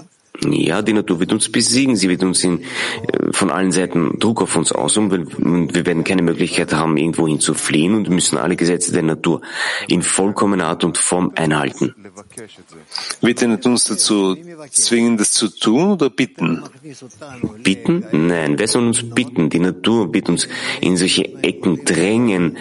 Ja, 0.51 0.81
die 0.81 0.93
Natur 0.93 1.19
wird 1.19 1.31
uns 1.31 1.49
besiegen. 1.49 1.95
Sie 1.95 2.09
wird 2.09 2.23
uns 2.23 2.43
in, 2.43 2.61
äh, 2.61 3.31
von 3.31 3.49
allen 3.49 3.71
Seiten 3.71 4.19
Druck 4.19 4.41
auf 4.41 4.55
uns 4.55 4.71
ausüben. 4.71 5.69
Wir 5.73 5.85
werden 5.85 6.03
keine 6.03 6.21
Möglichkeit 6.21 6.73
haben, 6.73 6.97
irgendwohin 6.97 7.39
zu 7.39 7.53
fliehen 7.53 7.95
und 7.95 8.09
müssen 8.09 8.37
alle 8.37 8.55
Gesetze 8.55 8.91
der 8.91 9.03
Natur 9.03 9.41
in 9.87 10.01
vollkommener 10.01 10.67
Art 10.67 10.83
und 10.83 10.97
Form 10.97 11.31
einhalten. 11.35 11.95
Wird 13.21 13.41
die 13.41 13.47
Natur 13.47 13.71
uns 13.71 13.85
dazu 13.85 14.35
zwingen, 14.71 15.17
das 15.17 15.31
zu 15.31 15.47
tun 15.49 15.91
oder 15.91 16.09
bitten? 16.09 16.63
Bitten? 17.63 18.05
Nein, 18.11 18.59
wer 18.59 18.67
soll 18.67 18.87
uns 18.87 19.03
bitten? 19.03 19.49
Die 19.49 19.59
Natur 19.59 20.13
wird 20.13 20.29
uns 20.29 20.47
in 20.81 20.97
solche 20.97 21.23
Ecken 21.43 21.83
drängen, 21.85 22.57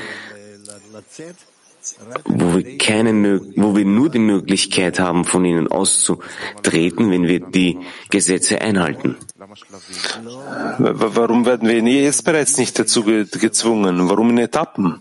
wo 2.24 2.56
wir, 2.56 2.78
keine, 2.78 3.40
wo 3.56 3.76
wir 3.76 3.84
nur 3.84 4.10
die 4.10 4.18
Möglichkeit 4.18 4.98
haben, 4.98 5.24
von 5.24 5.44
ihnen 5.44 5.68
auszutreten, 5.68 7.10
wenn 7.10 7.26
wir 7.26 7.40
die 7.40 7.78
Gesetze 8.10 8.60
einhalten. 8.60 9.16
Warum 10.78 11.46
werden 11.46 11.68
wir 11.68 11.82
jetzt 11.82 12.24
bereits 12.24 12.58
nicht 12.58 12.78
dazu 12.78 13.04
gezwungen? 13.04 14.08
Warum 14.08 14.30
in 14.30 14.38
Etappen? 14.38 15.00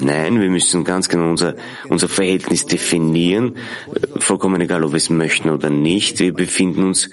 Nein, 0.00 0.40
wir 0.40 0.50
müssen 0.50 0.84
ganz 0.84 1.08
genau 1.08 1.30
unser, 1.30 1.54
unser 1.88 2.08
Verhältnis 2.08 2.66
definieren, 2.66 3.56
vollkommen 4.18 4.60
egal, 4.60 4.84
ob 4.84 4.92
wir 4.92 4.96
es 4.96 5.10
möchten 5.10 5.50
oder 5.50 5.70
nicht. 5.70 6.18
Wir 6.18 6.34
befinden 6.34 6.84
uns 6.84 7.10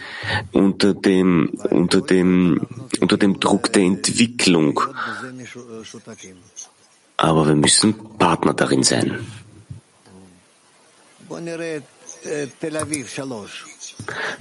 unter 0.52 0.94
dem, 0.94 1.52
unter 1.70 2.02
dem, 2.02 2.62
unter 3.00 3.18
dem 3.18 3.40
Druck 3.40 3.72
der 3.72 3.84
Entwicklung. 3.84 4.82
Aber 7.18 7.48
wir 7.48 7.56
müssen 7.56 7.96
Partner 8.24 8.54
darin 8.54 8.84
sein. 8.84 9.08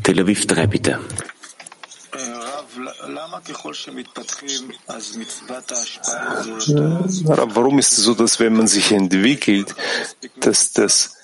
Tel 0.05 0.21
Aviv 0.21 0.47
3, 0.47 0.67
bitte. 0.69 1.01
Warum 7.55 7.79
ist 7.81 7.99
es 7.99 8.05
so, 8.05 8.15
dass 8.15 8.39
wenn 8.39 8.53
man 8.53 8.69
sich 8.69 8.93
entwickelt, 8.93 9.75
dass 10.39 10.73
das 10.73 11.17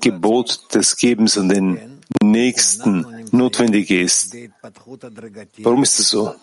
Gebot 0.00 0.74
des 0.74 0.96
Gebens 0.96 1.36
an 1.36 1.50
den 1.50 2.00
Nächsten 2.22 3.04
notwendig 3.32 3.90
ist. 3.90 4.36
Warum 5.58 5.82
ist 5.82 5.98
es 5.98 6.10
so? 6.10 6.34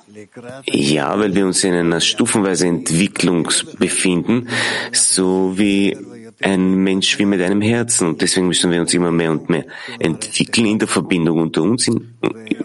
Ja, 0.65 1.17
weil 1.19 1.33
wir 1.35 1.45
uns 1.45 1.63
in 1.63 1.73
einer 1.73 2.01
stufenweise 2.01 2.67
Entwicklung 2.67 3.49
befinden, 3.77 4.47
so 4.91 5.53
wie 5.57 5.97
ein 6.41 6.75
Mensch 6.75 7.17
wie 7.19 7.25
mit 7.25 7.41
einem 7.41 7.61
Herzen. 7.61 8.07
Und 8.07 8.21
deswegen 8.21 8.47
müssen 8.47 8.71
wir 8.71 8.81
uns 8.81 8.93
immer 8.93 9.11
mehr 9.11 9.31
und 9.31 9.49
mehr 9.49 9.65
entwickeln 9.99 10.67
in 10.67 10.79
der 10.79 10.87
Verbindung 10.87 11.39
unter 11.39 11.61
uns, 11.63 11.87
in, 11.87 12.13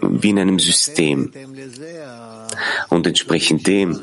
wie 0.01 0.29
in 0.29 0.39
einem 0.39 0.59
System. 0.59 1.31
Und 2.89 3.07
entsprechend 3.07 3.65
dem 3.67 3.99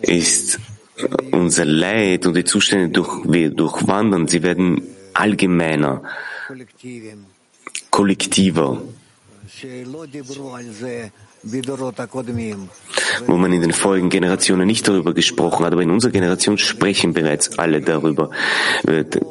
ist 0.00 0.58
unser 1.32 1.64
Leid 1.64 2.26
und 2.26 2.36
die 2.36 2.44
Zustände, 2.44 2.88
durch 2.88 3.24
wir 3.24 3.50
durchwandern, 3.50 4.28
sie 4.28 4.42
werden 4.42 4.82
allgemeiner, 5.14 6.02
kollektiver 7.96 8.68
wo 13.26 13.36
man 13.42 13.52
in 13.52 13.62
den 13.62 13.72
vorigen 13.72 14.10
Generationen 14.10 14.66
nicht 14.66 14.86
darüber 14.86 15.14
gesprochen 15.14 15.64
hat, 15.64 15.72
aber 15.72 15.82
in 15.82 15.90
unserer 15.90 16.12
Generation 16.12 16.58
sprechen 16.58 17.14
bereits 17.14 17.58
alle 17.58 17.80
darüber, 17.80 18.30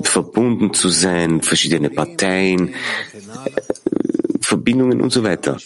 verbunden 0.01 0.73
zu 0.73 0.89
sein, 0.89 1.41
verschiedene 1.41 1.89
Parteien, 1.89 2.73
Verbindungen 4.41 5.01
und 5.01 5.12
so 5.12 5.21
weiter. 5.23 5.58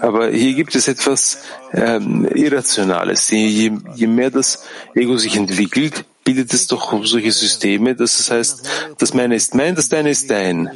Aber 0.00 0.28
hier 0.30 0.54
gibt 0.54 0.74
es 0.74 0.88
etwas 0.88 1.38
ähm, 1.72 2.28
Irrationales. 2.34 3.30
Je, 3.30 3.72
je 3.94 4.06
mehr 4.06 4.30
das 4.30 4.64
Ego 4.94 5.16
sich 5.16 5.36
entwickelt, 5.36 6.04
bildet 6.26 6.52
es 6.52 6.66
doch 6.66 6.92
solche 7.04 7.32
Systeme, 7.32 7.94
dass 7.94 8.18
es 8.18 8.30
heißt, 8.30 8.68
das 8.98 9.14
meine 9.14 9.36
ist 9.36 9.54
mein, 9.54 9.74
das 9.76 9.88
deine 9.88 10.10
ist 10.10 10.28
dein. 10.28 10.68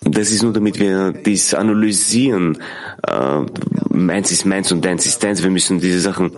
Das 0.00 0.30
ist 0.32 0.42
nur, 0.42 0.52
damit 0.52 0.80
wir 0.80 1.12
dies 1.12 1.54
analysieren. 1.54 2.60
Äh, 3.06 3.40
meins 3.88 4.32
ist 4.32 4.44
meins 4.44 4.72
und 4.72 4.84
deins 4.84 5.06
ist 5.06 5.22
deins. 5.22 5.44
Wir 5.44 5.50
müssen 5.50 5.80
diese 5.80 6.00
Sachen, 6.00 6.32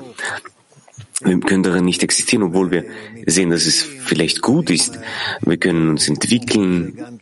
wir 1.24 1.40
können 1.40 1.62
darin 1.62 1.84
nicht 1.84 2.02
existieren, 2.02 2.44
obwohl 2.44 2.70
wir 2.70 2.84
sehen, 3.26 3.50
dass 3.50 3.66
es 3.66 3.82
vielleicht 3.82 4.42
gut 4.42 4.70
ist. 4.70 4.98
Wir 5.40 5.56
können 5.56 5.90
uns 5.90 6.08
entwickeln 6.08 7.20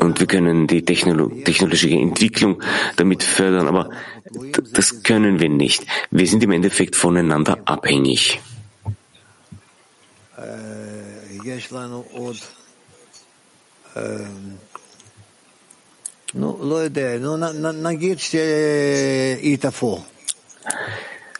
und 0.00 0.20
wir 0.20 0.26
können 0.26 0.66
die 0.66 0.84
Technolo 0.84 1.28
technologische 1.44 1.90
Entwicklung 1.90 2.62
damit 2.96 3.22
fördern, 3.22 3.66
aber 3.66 3.90
das 4.72 5.02
können 5.02 5.40
wir 5.40 5.48
nicht. 5.48 5.84
Wir 6.10 6.26
sind 6.26 6.42
im 6.42 6.52
Endeffekt 6.52 6.96
voneinander 6.96 7.58
abhängig. 7.64 8.40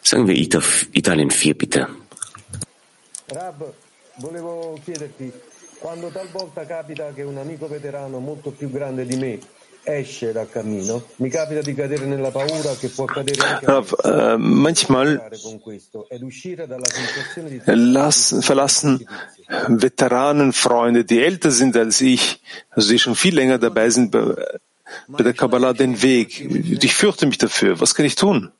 Sagen 0.09 0.27
wir 0.27 0.35
Italien 0.35 1.29
4, 1.29 1.53
bitte. 1.53 1.87
Rab, 3.27 3.73
volevo 4.15 4.75
chiederti, 4.83 5.31
quando 5.77 6.07
talvolta 6.07 6.65
capita 6.65 7.13
che 7.13 7.21
un 7.21 7.37
amico 7.37 7.67
veterano 7.67 8.17
molto 8.17 8.49
più 8.49 8.71
grande 8.71 9.05
di 9.05 9.17
me 9.17 9.37
esce 9.83 10.31
dal 10.31 10.49
cammino, 10.49 11.03
mi 11.17 11.29
capita 11.29 11.61
di 11.61 11.75
cadere 11.75 12.05
nella 12.05 12.31
paura 12.31 12.75
che 12.79 12.89
può 12.89 13.05
accadere 13.05 13.39
anche 13.39 13.65
Rav, 13.67 13.93
äh, 14.03 14.37
manchmal 14.37 15.29
lassen, 17.67 18.41
verlassen 18.41 19.05
Veteranenfreunde, 19.67 21.05
die 21.05 21.23
älter 21.23 21.51
sind 21.51 21.77
als 21.77 22.01
ich, 22.01 22.41
also 22.71 22.89
die 22.89 22.97
schon 22.97 23.13
viel 23.13 23.35
länger 23.35 23.59
dabei 23.59 23.91
sind 23.91 24.09
bei, 24.09 24.33
bei 25.07 25.23
der 25.23 25.33
Kabbalah, 25.33 25.73
den 25.73 26.01
Weg. 26.01 26.41
Ich 26.83 26.95
fürchte 26.95 27.27
mich 27.27 27.37
dafür. 27.37 27.79
Was 27.79 27.93
kann 27.93 28.07
ich 28.07 28.15
tun? 28.15 28.51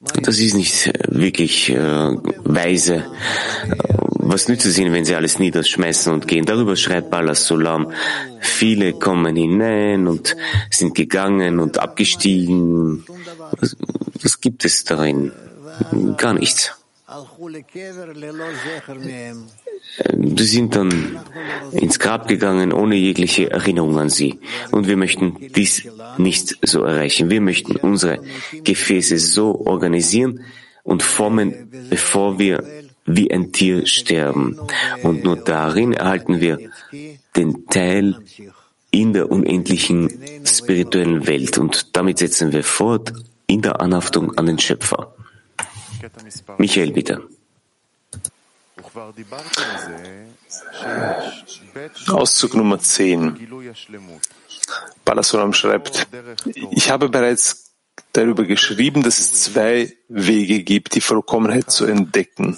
Das 0.00 0.38
ist 0.38 0.54
nicht 0.54 0.92
wirklich 1.08 1.70
äh, 1.70 1.76
weise. 2.44 3.04
Was 4.20 4.46
nützt 4.46 4.66
es 4.66 4.78
ihnen, 4.78 4.92
wenn 4.92 5.04
sie 5.04 5.16
alles 5.16 5.40
niederschmeißen 5.40 6.12
und 6.12 6.28
gehen? 6.28 6.44
Darüber 6.44 6.76
schreibt 6.76 7.10
Balas 7.10 7.46
Sulam. 7.46 7.90
Viele 8.40 8.92
kommen 8.92 9.34
hinein 9.34 10.06
und 10.06 10.36
sind 10.70 10.94
gegangen 10.94 11.58
und 11.58 11.78
abgestiegen. 11.78 13.04
Was, 13.58 13.76
was 14.22 14.40
gibt 14.40 14.64
es 14.64 14.84
darin? 14.84 15.32
Gar 16.16 16.34
nichts. 16.34 16.77
Sie 20.36 20.44
sind 20.44 20.76
dann 20.76 21.18
ins 21.72 21.98
Grab 21.98 22.28
gegangen 22.28 22.72
ohne 22.72 22.96
jegliche 22.96 23.50
Erinnerung 23.50 23.98
an 23.98 24.10
sie. 24.10 24.38
Und 24.72 24.88
wir 24.88 24.98
möchten 24.98 25.36
dies 25.56 25.88
nicht 26.18 26.58
so 26.60 26.82
erreichen. 26.82 27.30
Wir 27.30 27.40
möchten 27.40 27.76
unsere 27.76 28.20
Gefäße 28.62 29.18
so 29.18 29.64
organisieren 29.64 30.44
und 30.82 31.02
formen, 31.02 31.70
bevor 31.88 32.38
wir 32.38 32.62
wie 33.06 33.30
ein 33.32 33.52
Tier 33.52 33.86
sterben. 33.86 34.58
Und 35.02 35.24
nur 35.24 35.36
darin 35.36 35.94
erhalten 35.94 36.40
wir 36.40 36.58
den 37.36 37.66
Teil 37.68 38.16
in 38.90 39.14
der 39.14 39.30
unendlichen 39.30 40.10
spirituellen 40.44 41.26
Welt. 41.26 41.56
Und 41.56 41.96
damit 41.96 42.18
setzen 42.18 42.52
wir 42.52 42.64
fort 42.64 43.14
in 43.46 43.62
der 43.62 43.80
Anhaftung 43.80 44.36
an 44.36 44.44
den 44.44 44.58
Schöpfer. 44.58 45.14
Michael, 46.58 46.92
bitte. 46.92 47.28
Auszug 52.08 52.54
Nummer 52.54 52.78
10. 52.78 53.36
Balasuram 55.04 55.52
schreibt, 55.52 56.06
ich 56.70 56.90
habe 56.90 57.08
bereits 57.08 57.68
darüber 58.12 58.44
geschrieben, 58.44 59.02
dass 59.02 59.18
es 59.18 59.32
zwei 59.32 59.92
Wege 60.08 60.62
gibt, 60.62 60.94
die 60.94 61.00
Vollkommenheit 61.00 61.70
zu 61.70 61.84
entdecken, 61.84 62.56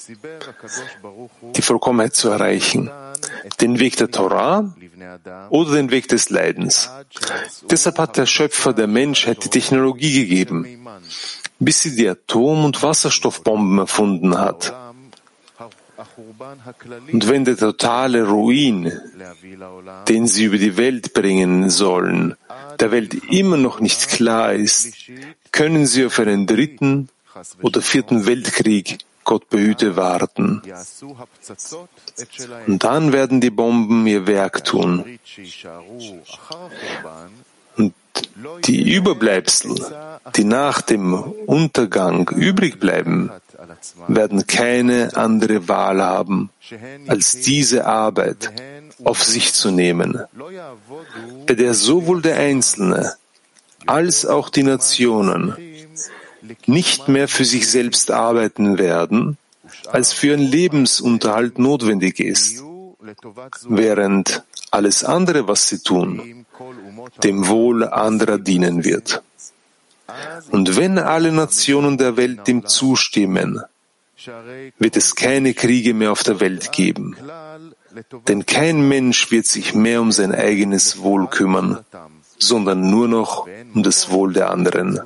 die 1.57 1.63
Vollkommenheit 1.63 2.15
zu 2.15 2.29
erreichen. 2.29 2.91
Den 3.61 3.79
Weg 3.79 3.97
der 3.97 4.11
Torah 4.11 4.75
oder 5.51 5.73
den 5.73 5.91
Weg 5.91 6.09
des 6.09 6.31
Leidens. 6.31 6.91
Deshalb 7.71 7.99
hat 7.99 8.17
der 8.17 8.27
Schöpfer 8.27 8.73
der 8.73 8.87
Menschheit 8.87 9.45
die 9.45 9.51
Technologie 9.51 10.21
gegeben, 10.21 10.87
bis 11.61 11.83
sie 11.83 11.95
die 11.95 12.09
Atom- 12.09 12.65
und 12.65 12.83
Wasserstoffbomben 12.83 13.79
erfunden 13.79 14.37
hat. 14.39 14.75
Und 17.13 17.29
wenn 17.29 17.45
der 17.45 17.59
totale 17.59 18.27
Ruin, 18.27 18.91
den 20.09 20.27
sie 20.27 20.45
über 20.45 20.57
die 20.57 20.77
Welt 20.79 21.13
bringen 21.13 21.69
sollen, 21.69 22.37
der 22.81 22.91
Welt 22.91 23.15
immer 23.31 23.59
noch 23.59 23.81
nicht 23.81 24.09
klar 24.09 24.55
ist, 24.55 24.95
können 25.53 25.87
sie 25.87 26.07
auf 26.07 26.19
einen 26.19 26.47
dritten 26.47 27.11
oder 27.61 27.83
vierten 27.83 28.25
Weltkrieg, 28.27 28.99
Gott 29.25 29.51
behüte, 29.51 29.97
warten. 29.97 30.63
Und 32.67 32.83
dann 32.83 33.13
werden 33.13 33.41
die 33.43 33.51
Bomben 33.51 34.07
ihr 34.07 34.27
Werk 34.27 34.65
tun. 34.65 35.19
Die 38.65 38.95
Überbleibsel, 38.95 39.75
die 40.37 40.45
nach 40.45 40.81
dem 40.81 41.15
Untergang 41.15 42.29
übrig 42.31 42.81
bleiben, 42.81 43.31
werden 44.09 44.47
keine 44.47 45.17
andere 45.17 45.69
Wahl 45.69 46.03
haben, 46.03 46.51
als 47.07 47.41
diese 47.41 47.87
Arbeit 47.87 48.53
auf 49.05 49.23
sich 49.23 49.53
zu 49.53 49.71
nehmen, 49.71 50.21
bei 51.47 51.55
der 51.55 51.75
sowohl 51.75 52.23
der 52.23 52.37
Einzelne 52.37 53.15
als 53.87 54.27
auch 54.27 54.49
die 54.49 54.63
Nationen 54.63 55.55
nicht 56.67 57.09
mehr 57.09 57.29
für 57.29 57.45
sich 57.45 57.69
selbst 57.69 58.11
arbeiten 58.11 58.79
werden, 58.79 59.37
als 59.87 60.13
für 60.13 60.29
ihren 60.29 60.41
Lebensunterhalt 60.41 61.59
notwendig 61.59 62.21
ist, 62.21 62.63
während 63.69 64.43
alles 64.71 65.05
andere, 65.05 65.49
was 65.49 65.69
sie 65.69 65.83
tun, 65.83 66.40
dem 67.23 67.49
Wohl 67.49 67.85
anderer 67.85 68.39
dienen 68.39 68.85
wird. 68.85 69.23
Und 70.51 70.77
wenn 70.77 70.99
alle 70.99 71.33
Nationen 71.33 71.99
der 71.99 72.17
Welt 72.17 72.47
dem 72.49 72.67
zustimmen, 72.67 73.61
wird 74.79 74.97
es 74.97 75.15
keine 75.15 75.55
Kriege 75.55 75.95
mehr 75.95 76.13
auf 76.13 76.23
der 76.23 76.41
Welt 76.41 76.73
geben. 76.73 77.17
Denn 78.29 78.47
kein 78.47 78.87
Mensch 78.89 79.31
wird 79.31 79.47
sich 79.47 79.75
mehr 79.75 80.01
um 80.01 80.13
sein 80.13 80.35
eigenes 80.35 81.03
Wohl 81.03 81.27
kümmern, 81.29 81.85
sondern 82.39 82.91
nur 82.91 83.09
noch 83.09 83.49
um 83.75 83.83
das 83.83 84.11
Wohl 84.11 84.33
der 84.33 84.51
anderen. 84.51 85.01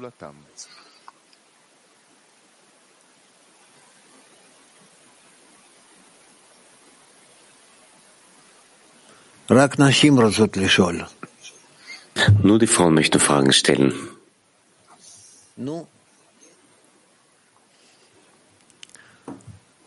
Nur 12.42 12.58
die 12.58 12.66
Frauen 12.66 12.94
möchten 12.94 13.20
Fragen 13.20 13.52
stellen. 13.52 13.92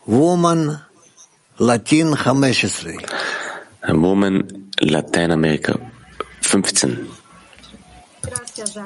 Woman 0.06 0.80
Latin 1.58 2.16
15. 2.16 2.98
Woman 3.88 4.68
Lateinamerika 4.80 5.78
15. 6.42 7.08
Gracias. 8.22 8.78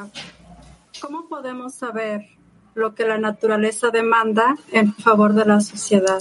¿Cómo 1.01 1.29
podemos 1.29 1.75
saber 1.75 2.29
lo 2.75 2.95
que 2.95 3.05
la 3.05 3.19
naturaleza 3.19 3.91
demanda 3.91 4.57
en 4.73 4.95
favor 4.95 5.33
de 5.35 5.45
la 5.45 5.61
sociedad? 5.61 6.21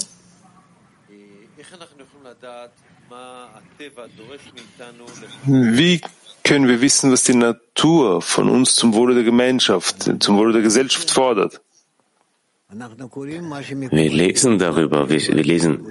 Wie 5.46 6.02
können 6.44 6.68
wir 6.68 6.82
wissen, 6.82 7.12
was 7.12 7.24
die 7.24 7.36
Natur 7.36 8.22
von 8.22 8.50
uns 8.50 8.76
zum 8.76 8.94
Wohle 8.94 9.16
der 9.16 9.24
Gemeinschaft, 9.24 10.10
zum 10.22 10.38
Wohle 10.38 10.54
der 10.54 10.62
Gesellschaft 10.62 11.12
fordert? 11.12 11.62
Wir 12.74 14.10
lesen 14.10 14.58
darüber, 14.58 15.10
wir, 15.10 15.20
wir 15.20 15.44
lesen 15.44 15.88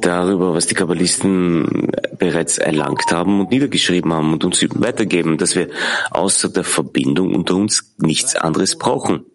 darüber, 0.00 0.54
was 0.54 0.66
die 0.66 0.74
Kabbalisten 0.74 1.90
bereits 2.18 2.56
erlangt 2.56 3.12
haben 3.12 3.40
und 3.40 3.50
niedergeschrieben 3.50 4.14
haben 4.14 4.32
und 4.32 4.42
uns 4.42 4.62
weitergeben, 4.62 5.36
dass 5.36 5.54
wir 5.54 5.68
außer 6.10 6.48
der 6.48 6.64
Verbindung 6.64 7.34
unter 7.34 7.56
uns 7.56 7.94
nichts 7.98 8.36
anderes 8.36 8.76
brauchen. 8.76 9.26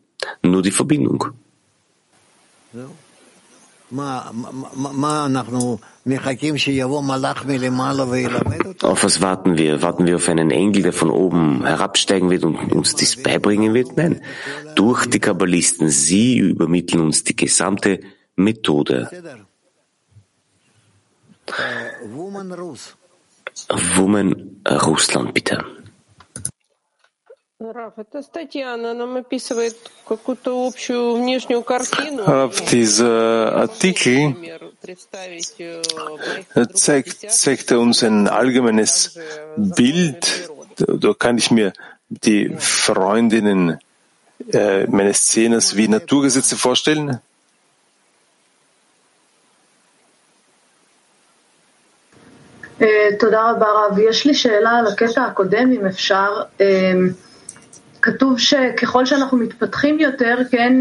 Nur 0.41 0.63
die 0.63 0.71
Verbindung. 0.71 1.25
Auf 8.81 9.03
was 9.03 9.21
warten 9.21 9.57
wir? 9.57 9.81
Warten 9.81 10.05
wir 10.05 10.17
auf 10.17 10.27
einen 10.27 10.51
Engel, 10.51 10.83
der 10.83 10.93
von 10.93 11.09
oben 11.09 11.65
herabsteigen 11.65 12.29
wird 12.29 12.43
und 12.43 12.73
uns 12.73 12.95
dies 12.95 13.23
beibringen 13.23 13.73
wird? 13.73 13.95
Nein. 13.95 14.21
Durch 14.75 15.05
die 15.05 15.19
Kabbalisten. 15.19 15.87
Sie 15.89 16.37
übermitteln 16.39 17.01
uns 17.01 17.23
die 17.23 17.37
gesamte 17.37 18.01
Methode. 18.35 19.09
Woman 23.95 24.59
Russland, 24.67 25.33
bitte. 25.33 25.63
Auf 32.26 32.60
dieser 32.70 33.52
Artikel 33.56 34.36
zeigt, 36.72 37.30
zeigt 37.30 37.70
er 37.72 37.80
uns 37.80 38.04
ein 38.04 38.28
allgemeines 38.28 39.18
Bild. 39.56 40.50
Da 40.76 41.14
kann 41.14 41.38
ich 41.38 41.50
mir 41.50 41.72
die 42.08 42.54
Freundinnen 42.58 43.80
äh, 44.52 44.86
meines 44.86 45.26
Zehners 45.26 45.74
wie 45.74 45.88
Naturgesetze 45.88 46.56
vorstellen. 46.56 47.18
תודה 53.18 53.50
רבה 53.50 53.66
רב. 53.66 53.98
יש 53.98 54.26
לי 54.26 54.34
שאלה 54.34 54.70
על 54.70 54.86
הקטע 54.86 55.24
הקודם, 55.24 55.72
אם 55.72 55.86
אפשר. 55.86 56.42
כתוב 58.03 58.39
שככל 58.39 59.05
שאנחנו 59.05 59.37
מתפתחים 59.37 59.99
יותר, 59.99 60.37
כן 60.51 60.73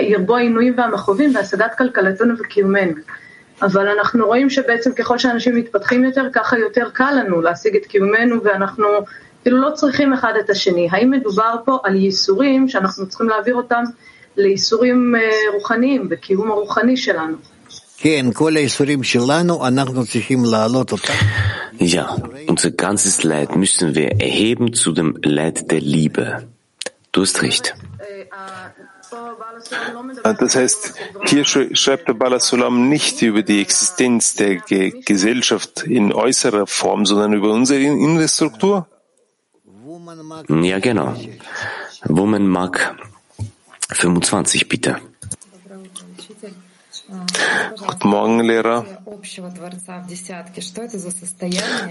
ירבו 0.00 0.36
העינויים 0.36 0.74
והמכאובים 0.76 1.32
בהשגת 1.32 1.70
כלכלתנו 1.78 2.34
וקיומנו. 2.38 2.92
אבל 3.62 3.88
אנחנו 3.88 4.26
רואים 4.26 4.50
שבעצם 4.50 4.92
ככל 4.92 5.18
שאנשים 5.18 5.56
מתפתחים 5.56 6.04
יותר, 6.04 6.26
ככה 6.32 6.58
יותר 6.58 6.88
קל 6.92 7.12
לנו 7.20 7.40
להשיג 7.40 7.76
את 7.76 7.86
קיומנו, 7.86 8.44
ואנחנו 8.44 8.86
כאילו 9.42 9.60
לא 9.60 9.70
צריכים 9.70 10.12
אחד 10.12 10.32
את 10.44 10.50
השני. 10.50 10.88
האם 10.90 11.10
מדובר 11.10 11.54
פה 11.64 11.78
על 11.84 11.94
ייסורים 11.94 12.68
שאנחנו 12.68 13.08
צריכים 13.08 13.28
להעביר 13.28 13.54
אותם 13.54 13.84
לייסורים 14.36 15.14
רוחניים, 15.52 16.08
בקיום 16.08 16.50
הרוחני 16.50 16.96
שלנו? 16.96 17.36
כן, 17.98 18.26
כל 18.32 18.56
הייסורים 18.56 19.02
שלנו, 19.02 19.66
אנחנו 19.66 20.06
צריכים 20.06 20.44
להעלות 20.44 20.92
אותם. 20.92 21.12
Ja, 21.80 22.16
unser 22.46 22.70
ganzes 22.70 23.24
Leid 23.24 23.56
müssen 23.56 23.94
wir 23.96 24.08
erheben 24.20 24.72
zu 24.72 24.92
dem 24.92 25.18
Leid 25.24 25.72
der 25.72 25.80
Liebe. 25.80 26.53
Du 27.14 27.22
hast 27.22 27.42
recht. 27.42 27.76
Das 30.22 30.56
heißt, 30.56 30.94
hier 31.26 31.44
schreibt 31.44 32.08
der 32.08 32.14
Balasulam 32.14 32.88
nicht 32.88 33.22
über 33.22 33.42
die 33.42 33.60
Existenz 33.62 34.34
der 34.34 34.56
Ge 34.56 35.00
Gesellschaft 35.00 35.84
in 35.84 36.12
äußerer 36.12 36.66
Form, 36.66 37.06
sondern 37.06 37.32
über 37.32 37.50
unsere 37.52 37.80
innere 37.80 38.26
Struktur. 38.26 38.88
Ja, 40.48 40.80
genau. 40.80 41.14
Woman 42.02 42.48
Mark 42.48 42.96
25, 43.90 44.68
bitte. 44.68 45.00
Guten 47.86 48.08
Morgen, 48.08 48.40
Lehrer. 48.40 48.84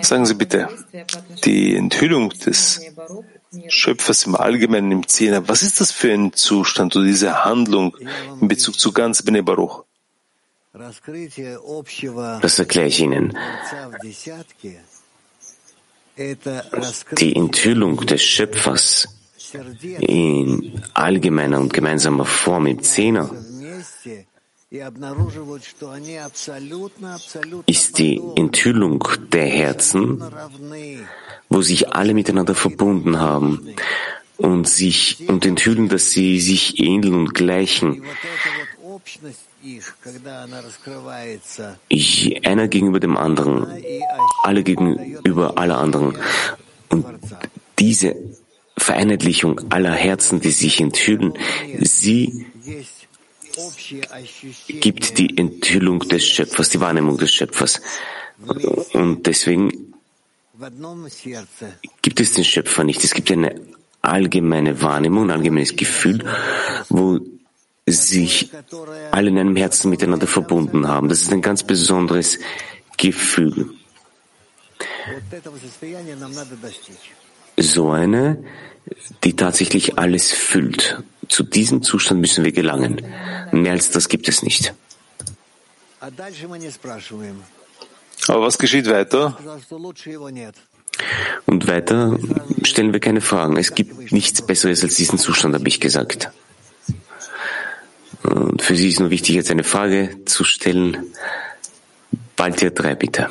Sagen 0.01 0.25
Sie 0.25 0.35
bitte, 0.35 0.67
die 1.45 1.75
Enthüllung 1.77 2.29
des 2.29 2.81
Schöpfers 3.67 4.25
im 4.25 4.35
Allgemeinen 4.35 4.91
im 4.91 5.07
Zehner, 5.07 5.47
was 5.47 5.61
ist 5.63 5.79
das 5.79 5.91
für 5.91 6.11
ein 6.11 6.33
Zustand 6.33 6.95
oder 6.95 7.05
diese 7.05 7.45
Handlung 7.45 7.95
in 8.41 8.47
Bezug 8.47 8.79
zu 8.79 8.91
ganz 8.91 9.21
Bnei 9.21 9.41
Baruch? 9.41 9.83
Das 10.73 12.59
erkläre 12.59 12.87
ich 12.87 12.99
Ihnen. 12.99 13.37
Die 17.19 17.35
Enthüllung 17.35 17.97
des 18.05 18.23
Schöpfers 18.23 19.07
in 19.99 20.83
allgemeiner 20.93 21.59
und 21.59 21.73
gemeinsamer 21.73 22.25
Form 22.25 22.65
im 22.65 22.81
Zehner 22.81 23.29
ist 27.67 27.97
die 27.99 28.21
Enthüllung 28.35 29.07
der 29.31 29.45
Herzen, 29.45 30.23
wo 31.47 31.61
sich 31.61 31.93
alle 31.93 32.15
miteinander 32.15 32.55
verbunden 32.55 33.19
haben 33.19 33.75
und 34.37 34.67
sich 34.67 35.25
und 35.27 35.45
enthüllen, 35.45 35.89
dass 35.89 36.09
sie 36.09 36.39
sich 36.39 36.79
ähneln 36.79 37.13
und 37.13 37.35
gleichen. 37.35 38.03
Einer 42.43 42.67
gegenüber 42.67 42.99
dem 42.99 43.15
anderen, 43.15 43.67
alle 44.41 44.63
gegenüber 44.63 45.57
aller 45.59 45.77
anderen. 45.77 46.17
Und 46.89 47.05
diese 47.77 48.15
Vereinheitlichung 48.75 49.61
aller 49.71 49.93
Herzen, 49.93 50.41
die 50.41 50.51
sich 50.51 50.81
enthüllen, 50.81 51.33
sie 51.79 52.47
gibt 54.79 55.17
die 55.17 55.37
Enthüllung 55.37 55.99
des 55.99 56.25
Schöpfers, 56.25 56.69
die 56.69 56.79
Wahrnehmung 56.79 57.17
des 57.17 57.31
Schöpfers. 57.31 57.81
Und 58.93 59.25
deswegen 59.25 59.93
gibt 62.01 62.19
es 62.19 62.33
den 62.33 62.43
Schöpfer 62.43 62.83
nicht. 62.83 63.03
Es 63.03 63.13
gibt 63.13 63.31
eine 63.31 63.59
allgemeine 64.01 64.81
Wahrnehmung, 64.81 65.25
ein 65.25 65.31
allgemeines 65.31 65.75
Gefühl, 65.75 66.23
wo 66.89 67.19
sich 67.85 68.49
alle 69.11 69.29
in 69.29 69.37
einem 69.37 69.55
Herzen 69.55 69.89
miteinander 69.89 70.27
verbunden 70.27 70.87
haben. 70.87 71.09
Das 71.09 71.21
ist 71.21 71.31
ein 71.31 71.41
ganz 71.41 71.63
besonderes 71.63 72.39
Gefühl. 72.97 73.73
So 77.57 77.91
eine, 77.91 78.43
die 79.23 79.35
tatsächlich 79.35 79.97
alles 79.97 80.31
füllt. 80.31 81.03
Zu 81.29 81.43
diesem 81.43 81.81
Zustand 81.83 82.21
müssen 82.21 82.43
wir 82.43 82.51
gelangen. 82.51 83.01
Mehr 83.51 83.71
als 83.73 83.91
das 83.91 84.09
gibt 84.09 84.27
es 84.27 84.43
nicht. 84.43 84.73
Aber 88.27 88.41
was 88.41 88.57
geschieht 88.57 88.87
weiter? 88.87 89.37
Und 91.45 91.67
weiter 91.67 92.19
stellen 92.63 92.93
wir 92.93 92.99
keine 92.99 93.21
Fragen. 93.21 93.57
Es 93.57 93.73
gibt 93.73 94.11
nichts 94.11 94.41
Besseres 94.41 94.83
als 94.83 94.95
diesen 94.95 95.17
Zustand, 95.17 95.55
habe 95.55 95.67
ich 95.67 95.79
gesagt. 95.79 96.29
Und 98.23 98.61
für 98.61 98.75
Sie 98.75 98.89
ist 98.89 98.99
nur 98.99 99.09
wichtig, 99.09 99.35
jetzt 99.35 99.51
eine 99.51 99.63
Frage 99.63 100.23
zu 100.25 100.43
stellen. 100.43 101.13
Bald 102.35 102.59
hier 102.59 102.71
drei, 102.71 102.95
bitte. 102.95 103.29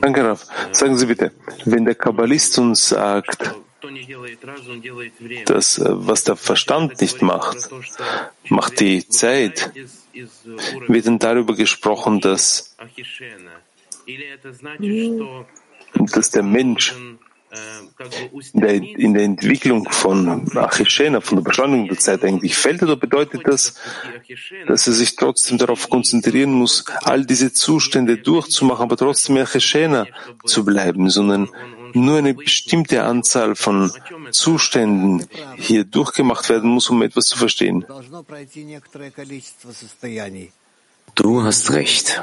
Danke, 0.00 0.24
Rav. 0.24 0.46
Sagen 0.72 0.96
Sie 0.96 1.06
bitte, 1.06 1.32
wenn 1.64 1.84
der 1.84 1.94
Kabbalist 1.94 2.58
uns 2.58 2.88
sagt, 2.88 3.54
dass 5.46 5.80
was 5.84 6.24
der 6.24 6.36
Verstand 6.36 7.00
nicht 7.00 7.20
macht, 7.20 7.68
macht 8.48 8.80
die 8.80 9.08
Zeit, 9.08 9.72
wird 10.86 11.06
dann 11.06 11.18
darüber 11.18 11.54
gesprochen, 11.56 12.20
dass, 12.20 12.76
dass 16.14 16.30
der 16.30 16.42
Mensch 16.42 16.94
in 18.96 19.14
der 19.14 19.24
Entwicklung 19.24 19.90
von 19.90 20.56
Achishena, 20.56 21.20
von 21.20 21.36
der 21.36 21.44
Beschleunigung 21.44 21.88
der 21.88 21.98
Zeit 21.98 22.24
eigentlich 22.24 22.56
fällt, 22.56 22.82
oder 22.82 22.96
bedeutet 22.96 23.42
das, 23.46 23.74
dass 24.66 24.86
er 24.86 24.92
sich 24.94 25.16
trotzdem 25.16 25.58
darauf 25.58 25.90
konzentrieren 25.90 26.52
muss, 26.52 26.84
all 27.02 27.26
diese 27.26 27.52
Zustände 27.52 28.16
durchzumachen, 28.16 28.84
aber 28.84 28.96
trotzdem 28.96 29.36
Achishena 29.36 30.06
zu 30.44 30.64
bleiben, 30.64 31.10
sondern 31.10 31.50
nur 31.92 32.18
eine 32.18 32.32
bestimmte 32.32 33.04
Anzahl 33.04 33.54
von 33.54 33.92
Zuständen 34.30 35.26
hier 35.56 35.84
durchgemacht 35.84 36.48
werden 36.48 36.70
muss, 36.70 36.88
um 36.88 37.02
etwas 37.02 37.26
zu 37.26 37.36
verstehen? 37.36 37.84
Du 41.14 41.42
hast 41.42 41.70
recht. 41.72 42.22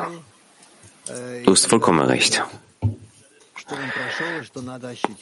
Du 1.44 1.52
hast 1.52 1.66
vollkommen 1.68 2.02
recht. 2.02 2.44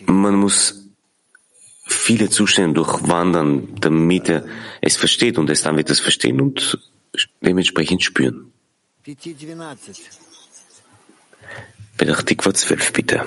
Man 0.07 0.35
muss 0.35 0.88
viele 1.87 2.29
Zustände 2.31 2.75
durchwandern, 2.75 3.75
damit 3.81 4.29
er 4.29 4.45
es 4.81 4.97
versteht 4.97 5.38
und 5.38 5.51
es 5.51 5.62
dann 5.62 5.77
wird 5.77 5.91
es 5.91 6.01
verstehen 6.01 6.41
und 6.41 6.79
dementsprechend 7.41 8.03
spüren. 8.03 8.53
Petach 11.97 12.23
Tikva 12.23 12.53
12, 12.53 12.93
bitte. 12.93 13.21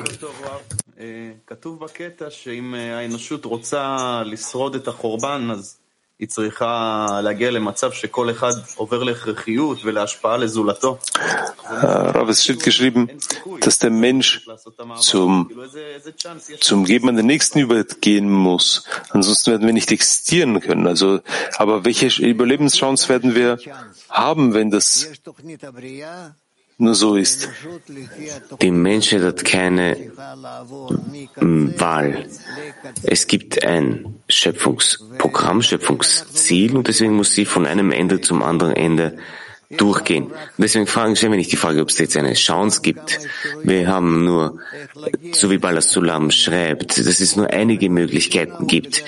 כתוב 1.47 1.79
בקטע 1.79 2.29
שאם 2.29 2.73
האנושות 2.73 3.45
רוצה 3.45 4.21
לשרוד 4.25 4.75
את 4.75 4.87
החורבן, 4.87 5.51
אז 5.51 5.77
Rav, 11.64 12.28
es 12.28 12.44
steht 12.44 12.62
geschrieben, 12.62 13.08
dass 13.60 13.78
der 13.78 13.90
Mensch 13.90 14.46
zum, 14.98 15.50
zum 16.60 16.84
Geben 16.84 17.08
an 17.08 17.16
den 17.16 17.26
Nächsten 17.26 17.58
übergehen 17.60 18.30
muss. 18.30 18.84
Ansonsten 19.10 19.52
werden 19.52 19.66
wir 19.66 19.72
nicht 19.72 19.90
existieren 19.92 20.60
können. 20.60 20.86
Also, 20.86 21.20
aber 21.56 21.84
welche 21.84 22.08
Überlebenschance 22.22 23.08
werden 23.08 23.34
wir 23.34 23.58
haben, 24.08 24.52
wenn 24.52 24.70
das 24.70 25.08
nur 26.80 26.94
so 26.94 27.16
ist? 27.16 27.48
Die 28.62 28.70
Menschheit 28.70 29.22
hat 29.22 29.44
keine 29.44 29.96
Wahl. 31.36 32.26
Es 33.02 33.26
gibt 33.26 33.64
ein 33.64 34.16
Schöpfungsprogramm, 34.28 35.62
Schöpfungsziel 35.62 36.76
und 36.76 36.88
deswegen 36.88 37.14
muss 37.14 37.32
sie 37.32 37.44
von 37.44 37.66
einem 37.66 37.92
Ende 37.92 38.20
zum 38.20 38.42
anderen 38.42 38.74
Ende 38.74 39.18
durchgehen. 39.70 40.32
Deswegen 40.58 40.86
fragen, 40.86 41.14
stellen 41.14 41.32
wir 41.32 41.38
nicht 41.38 41.52
die 41.52 41.56
Frage, 41.56 41.80
ob 41.80 41.90
es 41.90 41.98
jetzt 41.98 42.16
eine 42.16 42.34
Chance 42.34 42.80
gibt. 42.82 43.20
Wir 43.62 43.86
haben 43.86 44.24
nur, 44.24 44.58
so 45.32 45.50
wie 45.50 45.58
Balas 45.58 45.92
Sulam 45.92 46.30
schreibt, 46.32 46.98
dass 46.98 47.20
es 47.20 47.36
nur 47.36 47.48
einige 47.50 47.88
Möglichkeiten 47.88 48.66
gibt, 48.66 49.04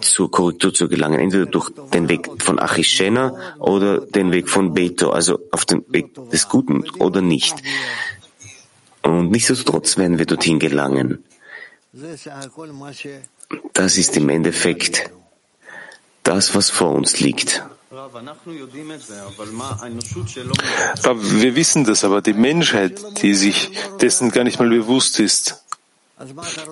zur 0.00 0.30
Korrektur 0.30 0.74
zu 0.74 0.88
gelangen. 0.88 1.20
Entweder 1.20 1.46
durch 1.46 1.70
den 1.94 2.08
Weg 2.08 2.28
von 2.42 2.58
Achishena 2.58 3.56
oder 3.58 4.00
den 4.00 4.32
Weg 4.32 4.48
von 4.48 4.74
Beto, 4.74 5.10
also 5.10 5.38
auf 5.52 5.64
den 5.64 5.84
Weg 5.88 6.12
des 6.30 6.48
Guten 6.48 6.88
oder 6.98 7.22
nicht. 7.22 7.54
Und 9.02 9.30
nichtsdestotrotz 9.30 9.96
werden 9.96 10.18
wir 10.18 10.26
dorthin 10.26 10.58
gelangen. 10.58 11.24
Das 13.72 13.96
ist 13.96 14.16
im 14.16 14.28
Endeffekt 14.28 15.10
das, 16.24 16.54
was 16.54 16.68
vor 16.68 16.90
uns 16.90 17.20
liegt. 17.20 17.64
Wir 21.40 21.56
wissen 21.56 21.84
das, 21.84 22.04
aber 22.04 22.22
die 22.22 22.32
Menschheit, 22.32 23.22
die 23.22 23.34
sich 23.34 23.70
dessen 24.00 24.30
gar 24.30 24.44
nicht 24.44 24.58
mal 24.58 24.68
bewusst 24.68 25.20
ist, 25.20 25.64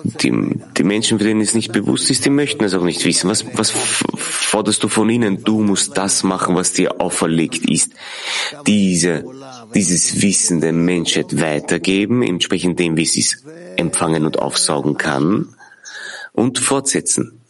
die, 0.03 0.31
die 0.77 0.83
Menschen, 0.83 1.17
für 1.17 1.25
denen 1.25 1.41
es 1.41 1.55
nicht 1.55 1.71
bewusst 1.71 2.11
ist, 2.11 2.23
die 2.25 2.29
möchten 2.29 2.63
es 2.63 2.75
auch 2.75 2.83
nicht 2.83 3.03
wissen. 3.03 3.29
Was, 3.29 3.45
was 3.57 3.71
forderst 3.71 4.83
du 4.83 4.89
von 4.89 5.09
ihnen? 5.09 5.43
Du 5.43 5.61
musst 5.61 5.97
das 5.97 6.21
machen, 6.23 6.55
was 6.55 6.73
dir 6.73 7.01
auferlegt 7.01 7.67
ist. 7.67 7.93
Diese, 8.67 9.25
dieses 9.73 10.21
Wissen 10.21 10.61
der 10.61 10.73
Menschheit 10.73 11.41
weitergeben, 11.41 12.21
entsprechend 12.21 12.79
dem, 12.79 12.95
wie 12.95 13.05
sie 13.05 13.21
es 13.21 13.43
empfangen 13.75 14.25
und 14.25 14.37
aufsaugen 14.37 14.97
kann, 14.97 15.55
und 16.33 16.59
fortsetzen. 16.59 17.41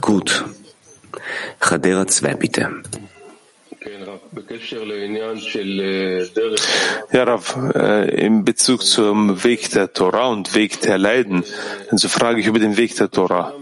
Gut. 0.00 0.44
Chadera 1.60 2.04
2, 2.04 2.34
bitte. 2.34 2.82
Ja, 7.12 7.22
Rav, 7.22 7.56
äh, 7.74 8.26
in 8.26 8.44
Bezug 8.44 8.82
zum 8.82 9.44
Weg 9.44 9.70
der 9.70 9.92
Torah 9.92 10.28
und 10.28 10.54
Weg 10.56 10.80
der 10.80 10.98
Leiden, 10.98 11.44
also 11.90 12.08
frage 12.08 12.40
ich 12.40 12.46
über 12.46 12.58
den 12.58 12.76
Weg 12.76 12.96
der 12.96 13.10
Torah. 13.10 13.54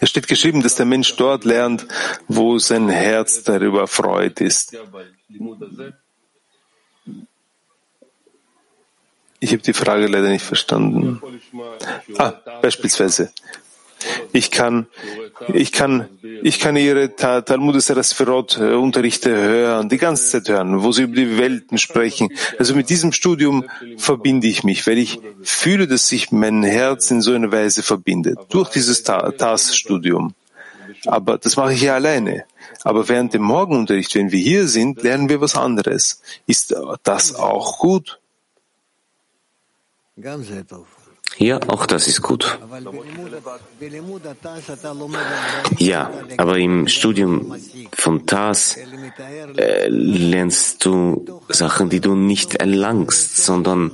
Es 0.00 0.10
steht 0.10 0.26
geschrieben, 0.26 0.62
dass 0.62 0.74
der 0.74 0.86
Mensch 0.86 1.14
dort 1.14 1.44
lernt, 1.44 1.86
wo 2.26 2.58
sein 2.58 2.88
Herz 2.88 3.44
darüber 3.44 3.86
freut 3.86 4.40
ist. 4.40 4.76
Ich 9.42 9.50
habe 9.50 9.62
die 9.62 9.72
Frage 9.72 10.06
leider 10.06 10.28
nicht 10.28 10.44
verstanden. 10.44 11.20
Ah, 12.16 12.34
beispielsweise. 12.62 13.32
Ich 14.32 14.52
kann, 14.52 14.86
ich 15.52 15.72
kann, 15.72 16.08
ich 16.44 16.60
kann 16.60 16.76
ihre 16.76 17.16
Talmud 17.16 17.82
Serasferot 17.82 18.58
Unterrichte 18.58 19.30
hören, 19.30 19.88
die 19.88 19.98
ganze 19.98 20.30
Zeit 20.30 20.48
hören, 20.48 20.84
wo 20.84 20.92
sie 20.92 21.02
über 21.02 21.16
die 21.16 21.38
Welten 21.38 21.78
sprechen. 21.78 22.28
Also 22.56 22.76
mit 22.76 22.88
diesem 22.88 23.10
Studium 23.10 23.64
verbinde 23.96 24.46
ich 24.46 24.62
mich, 24.62 24.86
weil 24.86 24.98
ich 24.98 25.18
fühle, 25.42 25.88
dass 25.88 26.06
sich 26.06 26.30
mein 26.30 26.62
Herz 26.62 27.10
in 27.10 27.20
so 27.20 27.32
einer 27.32 27.50
Weise 27.50 27.82
verbindet, 27.82 28.38
durch 28.50 28.70
dieses 28.70 29.02
TAS-Studium. 29.02 30.34
Aber 31.06 31.36
das 31.36 31.56
mache 31.56 31.72
ich 31.72 31.82
ja 31.82 31.96
alleine. 31.96 32.44
Aber 32.84 33.08
während 33.08 33.34
dem 33.34 33.42
Morgenunterricht, 33.42 34.14
wenn 34.14 34.30
wir 34.30 34.40
hier 34.40 34.68
sind, 34.68 35.02
lernen 35.02 35.28
wir 35.28 35.40
was 35.40 35.56
anderes. 35.56 36.22
Ist 36.46 36.76
das 37.02 37.34
auch 37.34 37.80
gut? 37.80 38.20
Ja, 41.38 41.58
auch 41.68 41.86
das 41.86 42.06
ist 42.06 42.20
gut. 42.20 42.58
Ja, 45.78 46.10
aber 46.36 46.58
im 46.58 46.86
Studium 46.88 47.56
von 47.94 48.26
TAS 48.26 48.76
äh, 49.56 49.88
lernst 49.88 50.84
du 50.84 51.40
Sachen, 51.48 51.88
die 51.88 52.00
du 52.00 52.14
nicht 52.14 52.56
erlangst, 52.56 53.38
sondern 53.38 53.92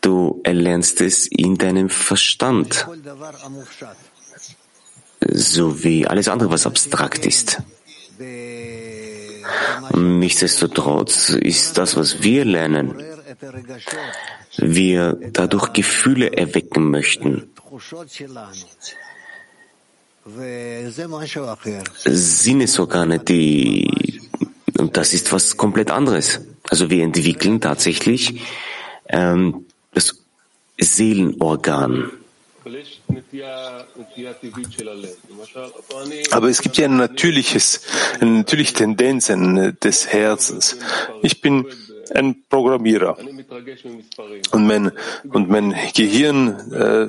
du 0.00 0.40
erlernst 0.42 1.00
es 1.00 1.26
in 1.28 1.56
deinem 1.56 1.88
Verstand, 1.88 2.88
so 5.20 5.84
wie 5.84 6.06
alles 6.06 6.28
andere, 6.28 6.50
was 6.50 6.66
abstrakt 6.66 7.24
ist. 7.26 7.62
Nichtsdestotrotz 9.94 11.30
ist 11.30 11.78
das, 11.78 11.96
was 11.96 12.22
wir 12.22 12.44
lernen, 12.44 12.94
wir 14.56 15.18
dadurch 15.32 15.72
Gefühle 15.72 16.32
erwecken 16.36 16.90
möchten. 16.90 17.50
Sinnesorgane, 22.04 23.18
die, 23.18 24.20
und 24.78 24.96
das 24.96 25.14
ist 25.14 25.32
was 25.32 25.56
komplett 25.56 25.90
anderes. 25.90 26.40
Also 26.68 26.90
wir 26.90 27.02
entwickeln 27.02 27.60
tatsächlich 27.60 28.40
ähm, 29.08 29.66
das 29.92 30.14
Seelenorgan. 30.78 32.10
Aber 36.30 36.48
es 36.48 36.60
gibt 36.60 36.76
ja 36.76 36.84
ein 36.84 36.96
natürliches, 36.96 37.80
eine 38.20 38.30
natürliche 38.30 38.74
Tendenz 38.74 39.26
des 39.82 40.06
Herzens. 40.08 40.76
Ich 41.22 41.40
bin 41.40 41.66
ein 42.14 42.42
Programmierer. 42.48 43.16
Und 44.52 44.66
mein, 44.66 44.92
und 45.32 45.48
mein 45.48 45.74
Gehirn 45.94 46.72
äh, 46.72 47.08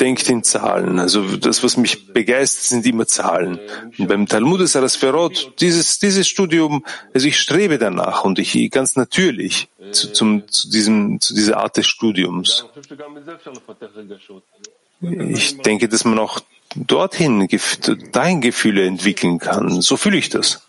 denkt 0.00 0.28
in 0.28 0.42
Zahlen. 0.42 0.98
Also 0.98 1.36
das, 1.36 1.62
was 1.62 1.76
mich 1.76 2.12
begeistert, 2.12 2.64
sind 2.64 2.86
immer 2.86 3.06
Zahlen. 3.06 3.60
Und 3.98 4.08
beim 4.08 4.26
Talmud 4.26 4.60
des 4.60 4.76
Arasferot, 4.76 5.54
dieses, 5.60 5.98
dieses 5.98 6.28
Studium, 6.28 6.84
also 7.14 7.26
ich 7.26 7.38
strebe 7.38 7.78
danach 7.78 8.24
und 8.24 8.38
ich 8.38 8.70
ganz 8.70 8.96
natürlich 8.96 9.68
zu, 9.92 10.12
zum, 10.12 10.48
zu, 10.48 10.70
diesem, 10.70 11.20
zu 11.20 11.34
dieser 11.34 11.58
Art 11.58 11.76
des 11.76 11.86
Studiums. 11.86 12.66
Ich 15.00 15.58
denke, 15.58 15.88
dass 15.88 16.04
man 16.04 16.18
auch 16.18 16.40
dorthin, 16.74 17.48
dahin 18.12 18.40
Gefühle 18.40 18.86
entwickeln 18.86 19.38
kann. 19.38 19.80
So 19.80 19.96
fühle 19.96 20.18
ich 20.18 20.28
das. 20.28 20.65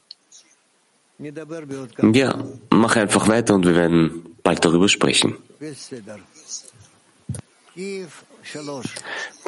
Ja, 2.13 2.43
mach 2.69 2.95
einfach 2.95 3.27
weiter 3.27 3.56
und 3.56 3.65
wir 3.65 3.75
werden 3.75 4.36
bald 4.43 4.63
darüber 4.63 4.88
sprechen. 4.88 5.36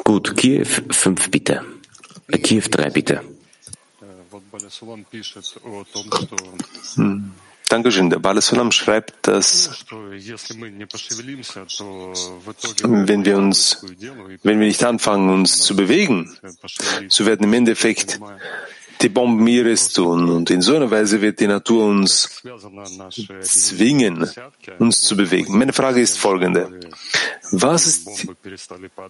Gut, 0.04 0.36
Kiew 0.36 0.66
5 0.90 1.30
bitte. 1.30 1.64
Äh, 2.28 2.38
Kiew 2.38 2.64
3 2.68 2.90
bitte. 2.90 3.22
Hm. 6.94 7.32
Dankeschön. 7.68 8.10
Der 8.10 8.18
Balasalam 8.18 8.72
schreibt, 8.72 9.28
dass 9.28 9.70
wenn 12.82 13.24
wir 13.24 13.38
uns, 13.38 13.86
wenn 14.42 14.58
wir 14.58 14.66
nicht 14.66 14.82
anfangen, 14.82 15.30
uns 15.30 15.58
zu 15.62 15.76
bewegen, 15.76 16.36
so 17.08 17.26
werden 17.26 17.44
im 17.44 17.52
Endeffekt 17.52 18.18
die 19.02 19.08
Bomben 19.08 19.46
ihres 19.46 19.92
tun. 19.92 20.28
Und 20.30 20.50
in 20.50 20.62
so 20.62 20.76
einer 20.76 20.90
Weise 20.90 21.20
wird 21.20 21.40
die 21.40 21.46
Natur 21.46 21.86
uns 21.86 22.42
zwingen, 23.40 24.28
uns 24.78 25.00
zu 25.00 25.16
bewegen. 25.16 25.56
Meine 25.58 25.72
Frage 25.72 26.00
ist 26.00 26.18
folgende. 26.18 26.80
Was 27.52 27.86
ist 27.86 28.28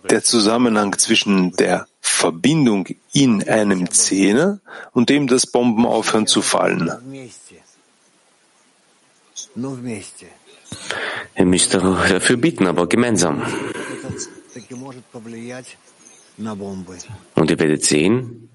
der 0.09 0.23
Zusammenhang 0.23 0.97
zwischen 0.99 1.53
der 1.53 1.87
Verbindung 2.01 2.87
in 3.13 3.49
einem 3.49 3.91
Zehner 3.91 4.61
und 4.93 5.09
dem, 5.09 5.27
dass 5.27 5.47
Bomben 5.47 5.87
aufhören 5.87 6.27
zu 6.27 6.43
fallen? 6.43 6.91
Ihr 11.37 11.45
müsst 11.45 11.75
dafür 11.75 12.37
bieten, 12.37 12.67
aber 12.67 12.87
gemeinsam. 12.87 13.43
Und 17.35 17.51
ihr 17.51 17.59
werdet 17.59 17.85
sehen, 17.85 18.50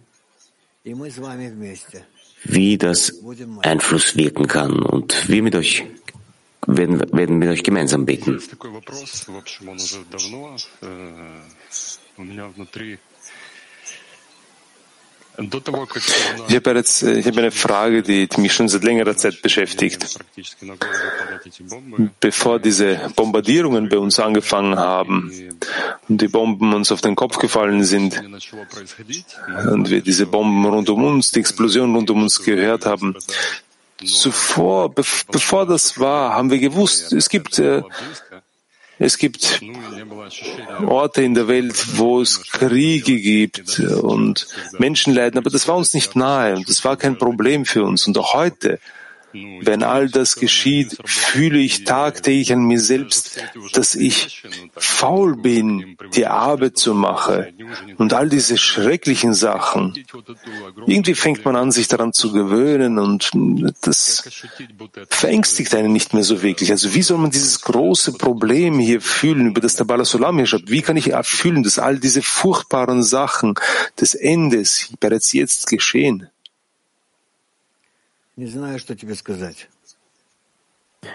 wie 2.46 2.78
das 2.78 3.14
Einfluss 3.62 4.16
wirken 4.16 4.48
kann. 4.48 4.82
Und 4.84 5.28
wir 5.28 5.42
mit 5.42 5.56
euch 5.56 5.84
werden, 6.68 7.00
werden 7.12 7.38
mit 7.38 7.50
euch 7.50 7.64
gemeinsam 7.64 8.06
beten. 8.06 8.40
Ich 15.38 16.56
habe, 16.56 16.72
jetzt, 16.76 17.04
ich 17.04 17.26
habe 17.26 17.40
eine 17.40 17.52
Frage, 17.52 18.02
die 18.02 18.28
mich 18.38 18.54
schon 18.54 18.68
seit 18.68 18.84
längerer 18.84 19.16
Zeit 19.16 19.42
beschäftigt. 19.42 20.18
Bevor 22.20 22.60
diese 22.60 23.12
Bombardierungen 23.16 23.90
bei 23.90 23.98
uns 23.98 24.20
angefangen 24.20 24.78
haben 24.78 25.32
und 26.08 26.22
die 26.22 26.28
Bomben 26.28 26.74
uns 26.74 26.92
auf 26.92 27.02
den 27.02 27.16
Kopf 27.16 27.38
gefallen 27.38 27.84
sind 27.84 28.22
und 29.72 29.90
wir 29.90 30.02
diese 30.02 30.26
Bomben 30.26 30.66
rund 30.66 30.90
um 30.90 31.04
uns, 31.04 31.32
die 31.32 31.40
Explosion 31.40 31.96
rund 31.96 32.10
um 32.10 32.24
uns 32.24 32.42
gehört 32.42 32.86
haben, 32.86 33.16
zuvor, 34.04 34.94
bevor 34.94 35.66
das 35.66 36.00
war, 36.00 36.34
haben 36.34 36.52
wir 36.52 36.60
gewusst, 36.60 37.14
es 37.14 37.30
gibt 37.30 37.60
äh, 37.60 37.82
es 38.98 39.18
gibt 39.18 39.62
Orte 40.88 41.22
in 41.22 41.34
der 41.34 41.48
Welt, 41.48 41.98
wo 41.98 42.22
es 42.22 42.44
Kriege 42.44 43.20
gibt 43.20 43.80
und 43.80 44.48
Menschen 44.78 45.14
leiden, 45.14 45.38
aber 45.38 45.50
das 45.50 45.68
war 45.68 45.76
uns 45.76 45.94
nicht 45.94 46.16
nahe 46.16 46.56
und 46.56 46.70
das 46.70 46.86
war 46.86 46.96
kein 46.96 47.18
Problem 47.18 47.66
für 47.66 47.84
uns. 47.84 48.08
Und 48.08 48.18
auch 48.18 48.34
heute 48.34 48.80
wenn 49.62 49.84
all 49.84 50.10
das 50.10 50.36
geschieht, 50.36 50.98
fühle 51.06 51.60
ich 51.60 51.84
tagtäglich 51.84 52.54
an 52.54 52.66
mir 52.66 52.80
selbst, 52.80 53.40
dass 53.74 53.96
ich 53.96 54.44
faul 54.76 55.36
bin, 55.36 55.98
die 56.14 56.28
Arbeit 56.28 56.78
zu 56.78 56.94
machen 56.94 57.48
und 57.98 58.14
all 58.14 58.30
diese 58.30 58.58
schrecklichen 58.58 59.34
Sachen. 59.34 59.94
Irgendwie 60.86 61.16
fängt 61.16 61.44
man 61.46 61.56
an, 61.56 61.72
sich 61.72 61.88
daran 61.88 62.14
zu 62.14 62.32
gewöhnen 62.32 63.00
und 63.00 63.32
das 63.82 64.24
verängstigt 65.10 65.74
einen 65.76 65.94
nicht 65.94 66.14
mehr 66.14 66.24
so 66.24 66.42
wirklich. 66.42 66.72
Also 66.72 66.94
wie 66.94 67.02
soll 67.02 67.18
man 67.18 67.32
dieses 67.32 67.62
große 67.62 68.14
Problem 68.14 68.80
hier 68.80 69.02
fühlen, 69.02 69.48
über 69.48 69.62
das 69.62 69.76
der 69.76 69.86
Balasolam 69.86 70.38
hier 70.38 70.48
schreibt? 70.48 70.70
Wie 70.70 70.82
kann 70.82 70.98
ich 70.98 71.14
fühlen, 71.24 71.64
dass 71.64 71.80
all 71.80 72.00
diese 72.00 72.22
furchtbaren 72.22 73.04
Sachen 73.04 73.56
des 74.00 74.16
Endes 74.16 74.90
bereits 75.00 75.34
jetzt 75.34 75.68
geschehen? 75.68 76.30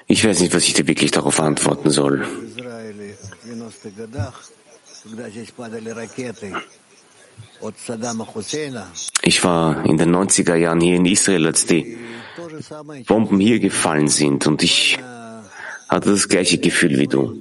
Ich 0.06 0.24
weiß 0.24 0.40
nicht, 0.40 0.54
was 0.54 0.64
ich 0.64 0.74
dir 0.74 0.86
wirklich 0.86 1.10
darauf 1.10 1.40
antworten 1.40 1.90
soll. 1.90 2.26
Ich 9.22 9.44
war 9.44 9.84
in 9.84 9.96
den 9.98 10.16
90er 10.16 10.54
Jahren 10.54 10.80
hier 10.80 10.96
in 10.96 11.06
Israel, 11.06 11.46
als 11.46 11.66
die 11.66 11.98
Bomben 13.06 13.40
hier 13.40 13.58
gefallen 13.60 14.08
sind 14.08 14.46
und 14.46 14.62
ich 14.62 14.98
hatte 15.88 16.10
das 16.10 16.28
gleiche 16.28 16.58
Gefühl 16.58 16.98
wie 16.98 17.06
du. 17.06 17.36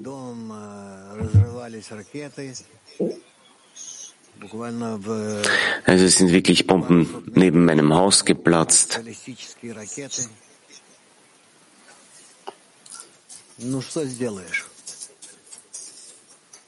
Also 5.85 6.05
es 6.05 6.17
sind 6.17 6.31
wirklich 6.31 6.67
Bomben 6.67 7.31
neben 7.33 7.65
meinem 7.65 7.93
Haus 7.93 8.25
geplatzt. 8.25 9.01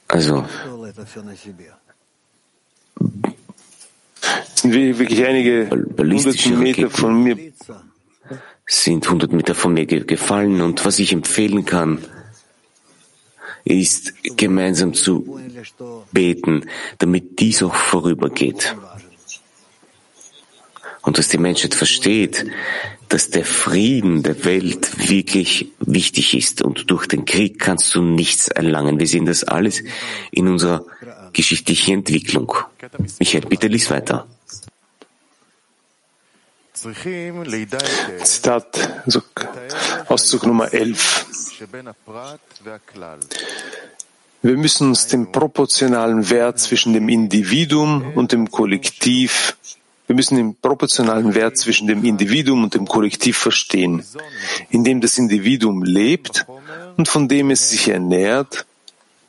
Also 0.08 0.46
sind 4.54 4.72
wirklich 4.72 5.24
einige 5.24 5.68
hundert 5.98 6.46
Meter 6.58 6.90
von 6.90 7.22
mir 7.22 7.52
sind 8.66 9.08
hundert 9.08 9.32
Meter 9.32 9.54
von 9.54 9.74
mir 9.74 9.86
gefallen 9.86 10.60
und 10.60 10.84
was 10.84 10.98
ich 10.98 11.12
empfehlen 11.12 11.64
kann, 11.64 11.98
ist, 13.64 14.14
gemeinsam 14.36 14.94
zu 14.94 15.40
beten, 16.12 16.66
damit 16.98 17.38
dies 17.40 17.62
auch 17.62 17.74
vorübergeht. 17.74 18.74
Und 21.02 21.18
dass 21.18 21.28
die 21.28 21.38
Menschheit 21.38 21.74
versteht, 21.74 22.46
dass 23.08 23.28
der 23.30 23.44
Frieden 23.44 24.22
der 24.22 24.44
Welt 24.44 25.10
wirklich 25.10 25.68
wichtig 25.80 26.34
ist. 26.34 26.62
Und 26.62 26.90
durch 26.90 27.06
den 27.06 27.24
Krieg 27.24 27.58
kannst 27.58 27.94
du 27.94 28.02
nichts 28.02 28.48
erlangen. 28.48 29.00
Wir 29.00 29.08
sehen 29.08 29.26
das 29.26 29.42
alles 29.44 29.82
in 30.30 30.48
unserer 30.48 30.86
geschichtlichen 31.32 31.94
Entwicklung. 31.94 32.54
Michael, 33.18 33.46
bitte 33.46 33.66
lies 33.66 33.90
weiter. 33.90 34.28
Zitat, 38.24 38.66
Auszug 40.08 40.46
Nummer 40.46 40.72
11. 40.74 41.60
Wir 44.42 44.56
müssen 44.56 44.88
uns 44.88 45.06
den 45.06 45.30
proportionalen 45.30 46.28
Wert 46.28 46.58
zwischen 46.58 46.92
dem 46.92 47.08
Individuum 47.08 48.16
und 48.16 48.32
dem 48.32 48.50
Kollektiv, 48.50 49.56
wir 50.08 50.16
müssen 50.16 50.36
den 50.36 50.56
proportionalen 50.56 51.36
Wert 51.36 51.56
zwischen 51.56 51.86
dem 51.86 52.04
Individuum 52.04 52.64
und 52.64 52.74
dem 52.74 52.88
Kollektiv 52.88 53.38
verstehen, 53.38 54.04
in 54.70 54.82
dem 54.82 55.00
das 55.00 55.18
Individuum 55.18 55.84
lebt 55.84 56.46
und 56.96 57.06
von 57.06 57.28
dem 57.28 57.52
es 57.52 57.70
sich 57.70 57.88
ernährt, 57.88 58.66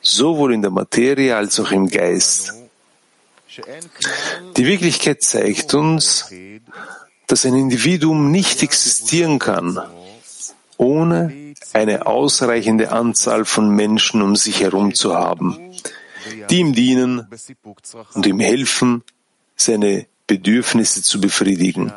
sowohl 0.02 0.54
in 0.54 0.62
der 0.62 0.72
Materie 0.72 1.36
als 1.36 1.60
auch 1.60 1.70
im 1.70 1.88
Geist. 1.88 2.52
Die 4.56 4.66
Wirklichkeit 4.66 5.22
zeigt 5.22 5.74
uns, 5.74 6.28
dass 7.34 7.44
ein 7.46 7.56
Individuum 7.56 8.30
nicht 8.30 8.62
existieren 8.62 9.40
kann, 9.40 9.80
ohne 10.76 11.54
eine 11.72 12.06
ausreichende 12.06 12.92
Anzahl 12.92 13.44
von 13.44 13.70
Menschen 13.70 14.22
um 14.22 14.36
sich 14.36 14.60
herum 14.60 14.94
zu 14.94 15.14
haben, 15.14 15.58
die 16.48 16.60
ihm 16.60 16.74
dienen 16.74 17.26
und 18.14 18.24
ihm 18.24 18.38
helfen, 18.38 19.02
seine 19.56 20.06
Bedürfnisse 20.28 21.02
zu 21.02 21.20
befriedigen. 21.20 21.92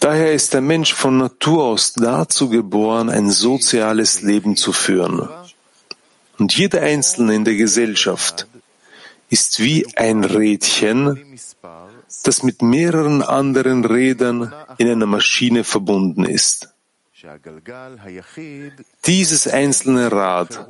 Daher 0.00 0.32
ist 0.32 0.54
der 0.54 0.62
Mensch 0.62 0.94
von 0.94 1.18
Natur 1.18 1.64
aus 1.64 1.92
dazu 1.92 2.48
geboren, 2.48 3.10
ein 3.10 3.30
soziales 3.30 4.22
Leben 4.22 4.56
zu 4.56 4.72
führen. 4.72 5.28
Und 6.38 6.56
jeder 6.56 6.80
Einzelne 6.80 7.34
in 7.34 7.44
der 7.44 7.56
Gesellschaft 7.56 8.46
ist 9.32 9.60
wie 9.60 9.86
ein 9.96 10.24
Rädchen, 10.24 11.38
das 12.22 12.42
mit 12.42 12.60
mehreren 12.60 13.22
anderen 13.22 13.82
Rädern 13.82 14.52
in 14.76 14.90
einer 14.90 15.06
Maschine 15.06 15.64
verbunden 15.64 16.24
ist. 16.26 16.68
Dieses 19.06 19.48
einzelne 19.48 20.12
Rad 20.12 20.68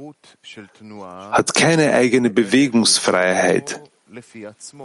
hat 1.33 1.55
keine 1.55 1.93
eigene 1.93 2.31
Bewegungsfreiheit, 2.31 3.81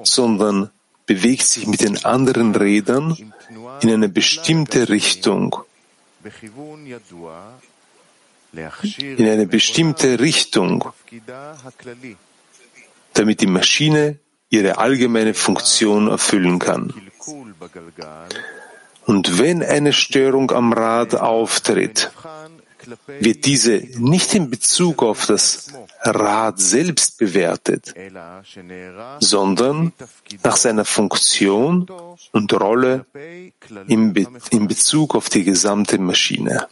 sondern 0.03 0.71
bewegt 1.05 1.43
sich 1.43 1.67
mit 1.67 1.81
den 1.81 2.03
anderen 2.03 2.55
Rädern 2.55 3.15
in 3.81 3.91
eine 3.91 4.09
bestimmte 4.09 4.89
Richtung. 4.89 5.55
In 8.97 9.27
eine 9.27 9.45
bestimmte 9.45 10.19
Richtung, 10.19 10.83
damit 13.17 13.41
die 13.41 13.47
Maschine 13.47 14.19
ihre 14.49 14.77
allgemeine 14.77 15.33
Funktion 15.33 16.07
erfüllen 16.07 16.59
kann. 16.59 16.93
Und 19.05 19.39
wenn 19.39 19.63
eine 19.63 19.93
Störung 19.93 20.51
am 20.51 20.73
Rad 20.73 21.15
auftritt, 21.15 22.11
wird 23.19 23.45
diese 23.45 23.83
nicht 23.97 24.33
in 24.33 24.49
Bezug 24.49 25.03
auf 25.03 25.25
das 25.25 25.73
Rad 26.01 26.59
selbst 26.59 27.17
bewertet, 27.17 27.93
sondern 29.19 29.93
nach 30.43 30.55
seiner 30.55 30.85
Funktion 30.85 31.87
und 32.31 32.53
Rolle 32.53 33.05
in, 33.87 34.13
Be 34.13 34.27
in 34.51 34.67
Bezug 34.67 35.15
auf 35.15 35.29
die 35.29 35.43
gesamte 35.43 35.97
Maschine. 35.97 36.67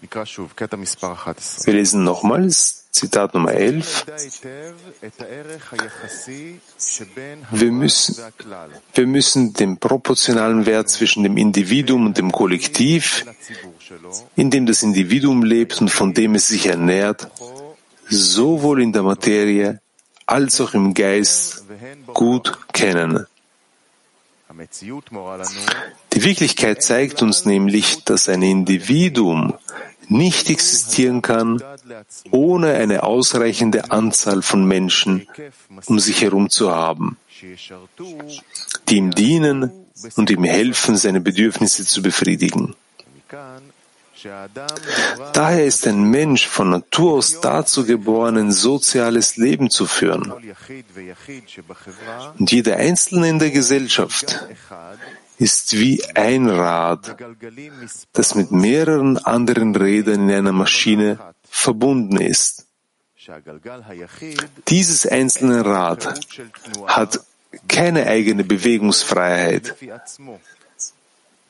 Wir 0.00 1.74
lesen 1.74 2.04
nochmals 2.04 2.79
Zitat 2.92 3.34
Nummer 3.34 3.52
11. 3.52 4.06
Wir 7.50 7.72
müssen, 7.72 8.16
wir 8.94 9.06
müssen 9.06 9.52
den 9.52 9.78
proportionalen 9.78 10.66
Wert 10.66 10.90
zwischen 10.90 11.22
dem 11.22 11.36
Individuum 11.36 12.06
und 12.06 12.18
dem 12.18 12.32
Kollektiv, 12.32 13.24
in 14.34 14.50
dem 14.50 14.66
das 14.66 14.82
Individuum 14.82 15.44
lebt 15.44 15.80
und 15.80 15.88
von 15.88 16.14
dem 16.14 16.34
es 16.34 16.48
sich 16.48 16.66
ernährt, 16.66 17.30
sowohl 18.08 18.82
in 18.82 18.92
der 18.92 19.02
Materie 19.02 19.80
als 20.26 20.60
auch 20.60 20.74
im 20.74 20.92
Geist 20.94 21.64
gut 22.12 22.58
kennen. 22.72 23.26
Die 26.12 26.24
Wirklichkeit 26.24 26.82
zeigt 26.82 27.22
uns 27.22 27.44
nämlich, 27.44 28.04
dass 28.04 28.28
ein 28.28 28.42
Individuum 28.42 29.54
nicht 30.08 30.50
existieren 30.50 31.22
kann, 31.22 31.62
ohne 32.30 32.74
eine 32.74 33.02
ausreichende 33.02 33.90
Anzahl 33.90 34.42
von 34.42 34.64
Menschen 34.64 35.26
um 35.86 35.98
sich 35.98 36.22
herum 36.22 36.50
zu 36.50 36.70
haben, 36.70 37.16
die 38.88 38.96
ihm 38.96 39.10
dienen 39.12 39.70
und 40.16 40.30
ihm 40.30 40.44
helfen, 40.44 40.96
seine 40.96 41.20
Bedürfnisse 41.20 41.84
zu 41.84 42.02
befriedigen. 42.02 42.74
Daher 45.32 45.64
ist 45.64 45.86
ein 45.86 46.02
Mensch 46.02 46.46
von 46.46 46.70
Natur 46.70 47.14
aus 47.14 47.40
dazu 47.40 47.86
geboren, 47.86 48.36
ein 48.36 48.52
soziales 48.52 49.36
Leben 49.36 49.70
zu 49.70 49.86
führen. 49.86 50.32
Und 52.38 52.52
jeder 52.52 52.76
Einzelne 52.76 53.28
in 53.28 53.38
der 53.38 53.50
Gesellschaft 53.50 54.46
ist 55.38 55.78
wie 55.78 56.04
ein 56.14 56.50
Rad, 56.50 57.16
das 58.12 58.34
mit 58.34 58.52
mehreren 58.52 59.16
anderen 59.16 59.74
Rädern 59.74 60.28
in 60.28 60.36
einer 60.36 60.52
Maschine 60.52 61.18
verbunden 61.50 62.16
ist. 62.18 62.66
Dieses 64.68 65.06
einzelne 65.06 65.64
Rad 65.64 66.20
hat 66.86 67.20
keine 67.68 68.06
eigene 68.06 68.44
Bewegungsfreiheit, 68.44 69.76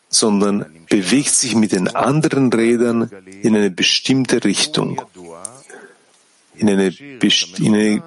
sondern 0.08 0.86
bewegt 0.88 1.30
sich 1.30 1.54
mit 1.54 1.72
den 1.72 1.88
anderen 1.88 2.52
Rädern 2.52 3.08
in 3.42 3.54
eine 3.54 3.70
bestimmte 3.70 4.42
Richtung, 4.42 5.00
in 6.56 6.68
eine, 6.68 6.88
in 6.88 7.74
eine, 7.74 8.02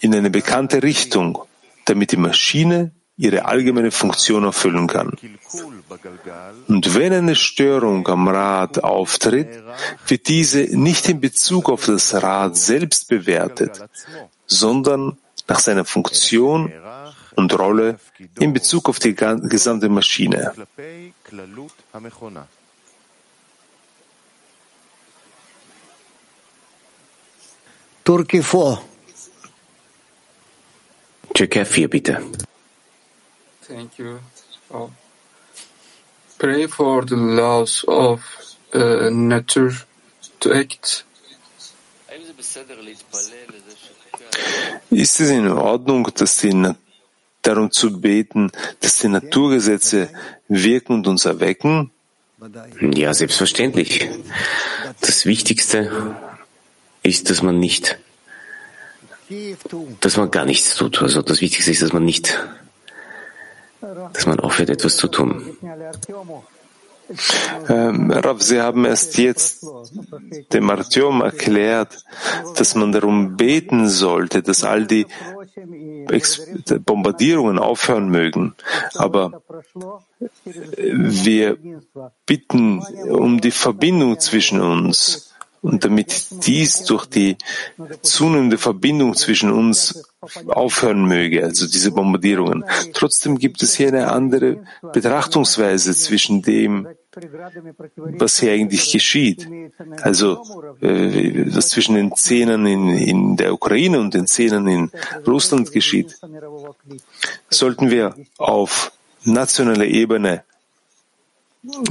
in 0.00 0.14
eine 0.14 0.30
bekannte 0.30 0.82
Richtung, 0.82 1.38
damit 1.86 2.12
die 2.12 2.18
Maschine 2.18 2.90
ihre 3.18 3.46
allgemeine 3.46 3.90
Funktion 3.90 4.44
erfüllen 4.44 4.86
kann. 4.86 5.12
Und 6.68 6.94
wenn 6.94 7.12
eine 7.12 7.34
Störung 7.34 8.06
am 8.08 8.28
Rad 8.28 8.84
auftritt, 8.84 9.48
wird 10.06 10.28
diese 10.28 10.60
nicht 10.76 11.08
in 11.08 11.20
Bezug 11.20 11.70
auf 11.70 11.86
das 11.86 12.14
Rad 12.14 12.56
selbst 12.56 13.08
bewertet, 13.08 13.82
sondern 14.46 15.16
nach 15.48 15.60
seiner 15.60 15.84
Funktion 15.84 16.72
und 17.36 17.58
Rolle 17.58 17.98
in 18.38 18.52
Bezug 18.52 18.88
auf 18.88 18.98
die 18.98 19.14
gesamte 19.14 19.88
Maschine. 19.88 20.52
Turkey 28.04 28.42
4. 28.42 28.80
Türkei 31.34 31.64
4, 31.64 31.90
bitte. 31.90 32.22
Thank 33.68 33.98
you. 33.98 34.20
Oh. 34.70 34.90
Pray 36.38 36.66
for 36.68 37.04
the 37.04 37.16
laws 37.16 37.84
of 37.88 38.20
uh, 38.72 39.10
nature 39.10 39.72
to 40.40 40.52
act. 40.52 41.04
Ist 44.90 45.20
es 45.20 45.30
in 45.30 45.48
Ordnung, 45.48 46.08
dass 46.14 46.36
die, 46.38 46.74
darum 47.42 47.72
zu 47.72 48.00
beten, 48.00 48.52
dass 48.80 48.98
die 48.98 49.08
Naturgesetze 49.08 50.10
wirken 50.48 50.94
und 50.94 51.06
uns 51.06 51.24
erwecken? 51.24 51.90
Ja, 52.80 53.14
selbstverständlich. 53.14 54.08
Das 55.00 55.26
Wichtigste 55.26 56.16
ist, 57.02 57.30
dass 57.30 57.42
man 57.42 57.58
nicht, 57.58 57.98
dass 60.00 60.16
man 60.16 60.30
gar 60.30 60.44
nichts 60.44 60.76
tut. 60.76 61.02
Also 61.02 61.22
das 61.22 61.40
Wichtigste 61.40 61.70
ist, 61.72 61.82
dass 61.82 61.92
man 61.92 62.04
nicht 62.04 62.38
dass 64.16 64.26
man 64.26 64.40
aufhört, 64.40 64.70
etwas 64.70 64.96
zu 64.96 65.08
tun. 65.08 65.56
Ähm, 67.68 68.10
Rav, 68.10 68.42
Sie 68.42 68.60
haben 68.60 68.84
erst 68.84 69.16
jetzt 69.18 69.64
dem 70.52 70.70
Artyom 70.70 71.20
erklärt, 71.20 72.04
dass 72.56 72.74
man 72.74 72.90
darum 72.90 73.36
beten 73.36 73.88
sollte, 73.88 74.42
dass 74.42 74.64
all 74.64 74.86
die 74.86 75.06
Bombardierungen 76.84 77.58
aufhören 77.60 78.08
mögen. 78.08 78.56
Aber 78.94 79.40
wir 80.44 81.58
bitten 82.26 82.80
um 83.08 83.40
die 83.40 83.52
Verbindung 83.52 84.18
zwischen 84.18 84.60
uns. 84.60 85.35
Und 85.66 85.84
damit 85.84 86.28
dies 86.46 86.84
durch 86.84 87.06
die 87.06 87.36
zunehmende 88.00 88.56
Verbindung 88.56 89.14
zwischen 89.14 89.50
uns 89.50 90.04
aufhören 90.46 91.04
möge, 91.06 91.44
also 91.44 91.66
diese 91.66 91.90
Bombardierungen. 91.90 92.64
Trotzdem 92.92 93.36
gibt 93.36 93.60
es 93.64 93.74
hier 93.74 93.88
eine 93.88 94.12
andere 94.12 94.64
Betrachtungsweise 94.92 95.92
zwischen 95.94 96.42
dem, 96.42 96.86
was 97.96 98.38
hier 98.38 98.52
eigentlich 98.52 98.92
geschieht. 98.92 99.48
Also 100.02 100.40
äh, 100.82 101.52
was 101.52 101.70
zwischen 101.70 101.96
den 101.96 102.14
Szenen 102.14 102.64
in, 102.66 102.88
in 102.88 103.36
der 103.36 103.52
Ukraine 103.52 103.98
und 103.98 104.14
den 104.14 104.28
Szenen 104.28 104.68
in 104.68 104.90
Russland 105.26 105.72
geschieht. 105.72 106.16
Sollten 107.50 107.90
wir 107.90 108.14
auf 108.38 108.92
nationaler 109.24 109.86
Ebene 109.86 110.44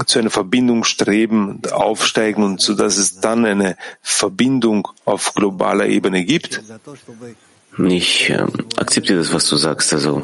zu 0.05 0.19
einer 0.19 0.29
Verbindung 0.29 0.83
streben, 0.83 1.61
aufsteigen 1.71 2.43
und 2.43 2.61
so 2.61 2.73
dass 2.73 2.97
es 2.97 3.19
dann 3.19 3.45
eine 3.45 3.77
Verbindung 4.01 4.87
auf 5.05 5.33
globaler 5.33 5.87
Ebene 5.87 6.23
gibt? 6.23 6.61
Ich 7.77 8.29
äh, 8.29 8.45
akzeptiere 8.77 9.19
das, 9.19 9.33
was 9.33 9.49
du 9.49 9.57
sagst. 9.57 9.93
Also, 9.93 10.23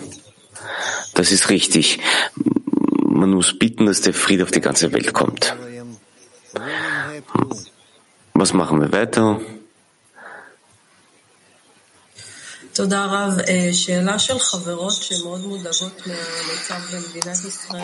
das 1.13 1.31
ist 1.31 1.49
richtig. 1.49 1.99
Man 3.03 3.31
muss 3.31 3.57
bitten, 3.57 3.85
dass 3.85 4.01
der 4.01 4.13
Friede 4.13 4.43
auf 4.43 4.51
die 4.51 4.61
ganze 4.61 4.93
Welt 4.93 5.13
kommt. 5.13 5.55
Was 8.33 8.53
machen 8.53 8.79
wir 8.79 8.91
weiter? 8.91 9.41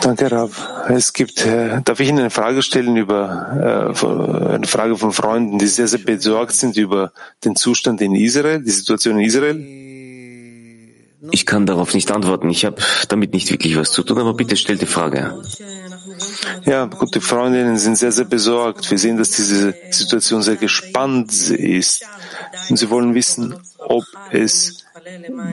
Danke, 0.00 0.32
Rav. 0.32 0.68
Es 0.88 1.12
gibt, 1.12 1.44
äh, 1.44 1.82
darf 1.82 2.00
ich 2.00 2.08
Ihnen 2.08 2.20
eine 2.20 2.30
Frage 2.30 2.62
stellen 2.62 2.96
über 2.96 3.94
äh, 4.00 4.54
eine 4.54 4.66
Frage 4.66 4.96
von 4.96 5.12
Freunden, 5.12 5.58
die 5.58 5.66
sehr, 5.66 5.88
sehr 5.88 5.98
besorgt 5.98 6.52
sind 6.52 6.76
über 6.76 7.12
den 7.44 7.54
Zustand 7.54 8.00
in 8.00 8.14
Israel, 8.14 8.62
die 8.62 8.70
Situation 8.70 9.18
in 9.18 9.26
Israel? 9.26 9.56
Ich 11.32 11.44
kann 11.44 11.66
darauf 11.66 11.94
nicht 11.94 12.10
antworten. 12.10 12.48
Ich 12.48 12.64
habe 12.64 12.76
damit 13.08 13.32
nicht 13.32 13.50
wirklich 13.50 13.76
was 13.76 13.90
zu 13.90 14.02
tun, 14.02 14.18
aber 14.18 14.34
bitte 14.34 14.56
stell 14.56 14.78
die 14.78 14.86
Frage. 14.86 15.34
Ja, 16.64 16.86
gute 16.86 17.20
Freundinnen 17.20 17.76
sind 17.76 17.96
sehr, 17.96 18.12
sehr 18.12 18.24
besorgt. 18.24 18.90
Wir 18.90 18.98
sehen, 18.98 19.18
dass 19.18 19.30
diese 19.30 19.74
Situation 19.90 20.42
sehr 20.42 20.56
gespannt 20.56 21.32
ist. 21.50 22.04
Und 22.70 22.76
sie 22.76 22.88
wollen 22.90 23.14
wissen, 23.14 23.54
ob 23.88 24.04
es 24.30 24.84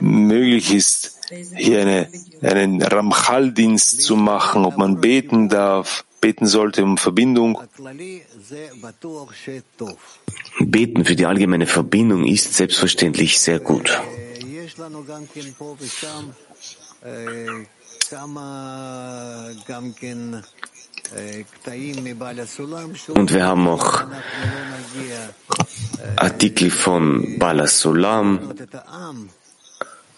möglich 0.00 0.72
ist, 0.72 1.18
hier 1.56 1.80
eine, 1.82 2.08
einen 2.42 2.82
Ramchal-Dienst 2.82 4.02
zu 4.02 4.16
machen, 4.16 4.64
ob 4.64 4.76
man 4.76 5.00
beten 5.00 5.48
darf, 5.48 6.04
beten 6.20 6.46
sollte 6.46 6.84
um 6.84 6.96
Verbindung. 6.98 7.60
Beten 10.58 11.04
für 11.04 11.16
die 11.16 11.26
allgemeine 11.26 11.66
Verbindung 11.66 12.24
ist 12.26 12.54
selbstverständlich 12.54 13.40
sehr 13.40 13.60
gut. 13.60 14.00
Und 23.14 23.32
wir 23.32 23.44
haben 23.44 23.68
auch 23.68 24.04
Artikel 26.16 26.70
von 26.70 27.38
Bala 27.38 27.66
Sulam, 27.66 28.54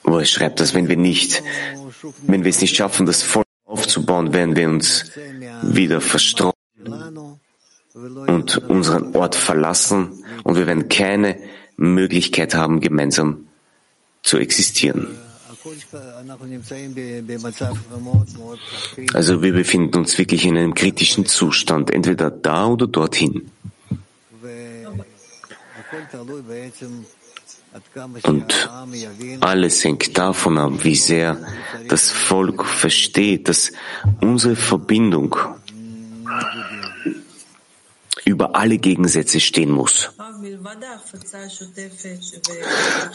wo 0.04 0.18
er 0.18 0.24
schreibt, 0.24 0.60
dass 0.60 0.74
wenn 0.74 0.88
wir 0.88 0.96
nicht, 0.96 1.42
wenn 2.26 2.44
wir 2.44 2.50
es 2.50 2.60
nicht 2.60 2.76
schaffen, 2.76 3.06
das 3.06 3.22
Volk 3.22 3.46
aufzubauen, 3.64 4.32
werden 4.32 4.56
wir 4.56 4.68
uns 4.68 5.10
wieder 5.62 6.00
verstreuen 6.00 6.52
und 7.94 8.56
unseren 8.68 9.14
Ort 9.16 9.34
verlassen 9.34 10.24
und 10.44 10.56
wir 10.56 10.66
werden 10.66 10.88
keine 10.88 11.38
Möglichkeit 11.76 12.54
haben, 12.54 12.80
gemeinsam 12.80 13.48
zu 14.22 14.38
existieren. 14.38 15.18
Also 19.14 19.42
wir 19.42 19.52
befinden 19.52 19.96
uns 19.98 20.18
wirklich 20.18 20.44
in 20.46 20.56
einem 20.56 20.74
kritischen 20.74 21.26
Zustand, 21.26 21.90
entweder 21.90 22.30
da 22.30 22.66
oder 22.66 22.86
dorthin. 22.86 23.50
Und 28.22 28.70
alles 29.40 29.84
hängt 29.84 30.16
davon 30.16 30.58
ab, 30.58 30.72
wie 30.82 30.94
sehr 30.94 31.38
das 31.88 32.10
Volk 32.10 32.64
versteht, 32.64 33.48
dass 33.48 33.72
unsere 34.20 34.56
Verbindung 34.56 35.36
über 38.24 38.54
alle 38.54 38.78
Gegensätze 38.78 39.40
stehen 39.40 39.70
muss. 39.70 40.10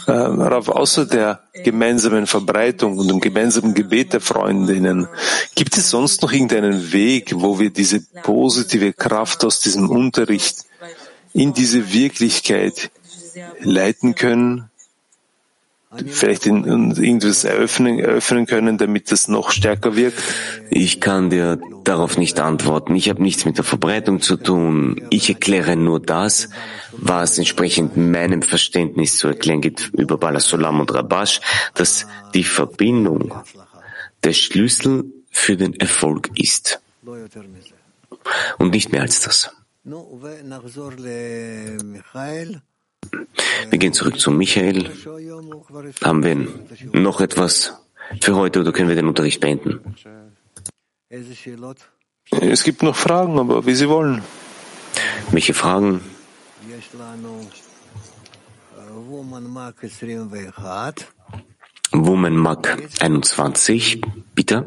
Äh, 0.08 0.12
Rav, 0.12 0.70
außer 0.70 1.06
der 1.06 1.44
gemeinsamen 1.64 2.28
Verbreitung 2.28 2.98
und 2.98 3.08
dem 3.08 3.20
gemeinsamen 3.20 3.74
Gebet 3.74 4.14
der 4.14 4.22
Freundinnen, 4.22 5.08
gibt 5.56 5.78
es 5.78 5.90
sonst 5.90 6.22
noch 6.22 6.32
irgendeinen 6.32 6.92
Weg, 6.92 7.34
wo 7.36 7.60
wir 7.60 7.70
diese 7.70 8.02
positive 8.22 8.94
Kraft 8.94 9.44
aus 9.46 9.60
diesem 9.60 9.90
Unterricht 9.90 10.66
in 11.34 11.54
diese 11.54 11.92
Wirklichkeit 11.92 12.92
leiten 13.60 14.16
können? 14.16 14.70
Vielleicht 16.08 16.46
in, 16.46 16.64
in 16.66 16.92
irgendwas 16.92 17.44
eröffnen, 17.44 18.00
eröffnen 18.00 18.46
können, 18.46 18.78
damit 18.78 19.12
es 19.12 19.28
noch 19.28 19.52
stärker 19.52 19.96
wirkt? 19.96 20.22
Ich 20.70 21.00
kann 21.00 21.30
dir 21.30 21.60
darauf 21.84 22.18
nicht 22.18 22.40
antworten. 22.40 22.96
Ich 22.96 23.10
habe 23.10 23.22
nichts 23.22 23.46
mit 23.46 23.58
der 23.58 23.64
Verbreitung 23.64 24.22
zu 24.22 24.38
tun. 24.38 25.02
Ich 25.10 25.30
erkläre 25.30 25.76
nur 25.76 26.00
das, 26.00 26.50
was 26.94 27.38
entsprechend 27.38 27.98
meinem 27.98 28.42
Verständnis 28.42 29.18
zu 29.18 29.28
erklären 29.28 29.62
gibt 29.62 29.92
über 29.94 30.18
Balasolam 30.18 30.80
und 30.80 30.94
Rabash, 30.94 31.42
dass 31.74 32.08
die 32.34 32.44
Verbindung 32.44 33.34
der 34.24 34.34
Schlüssel 34.34 35.06
für 35.30 35.58
den 35.58 35.74
Erfolg 35.80 36.30
ist. 36.36 36.80
Und 38.58 38.72
nicht 38.72 38.92
mehr 38.92 39.02
als 39.02 39.22
das. 39.22 39.52
Wir 43.70 43.80
gehen 43.80 43.94
zurück 43.94 44.20
zu 44.20 44.32
Michael. 44.32 44.90
Haben 46.04 46.24
wir 46.24 46.48
noch 46.92 47.22
etwas 47.22 47.74
für 48.22 48.36
heute 48.36 48.60
oder 48.62 48.72
können 48.72 48.90
wir 48.90 48.96
den 48.96 49.08
Unterricht 49.08 49.40
beenden? 49.40 49.96
Es 52.30 52.64
gibt 52.64 52.84
noch 52.84 52.96
Fragen, 52.96 53.40
aber 53.40 53.66
wie 53.66 53.76
Sie 53.76 53.90
wollen. 53.90 54.24
Welche 55.32 55.54
Fragen? 55.54 56.02
Woman 61.92 62.36
Mag 62.36 62.78
21, 63.02 64.02
bitte. 64.34 64.66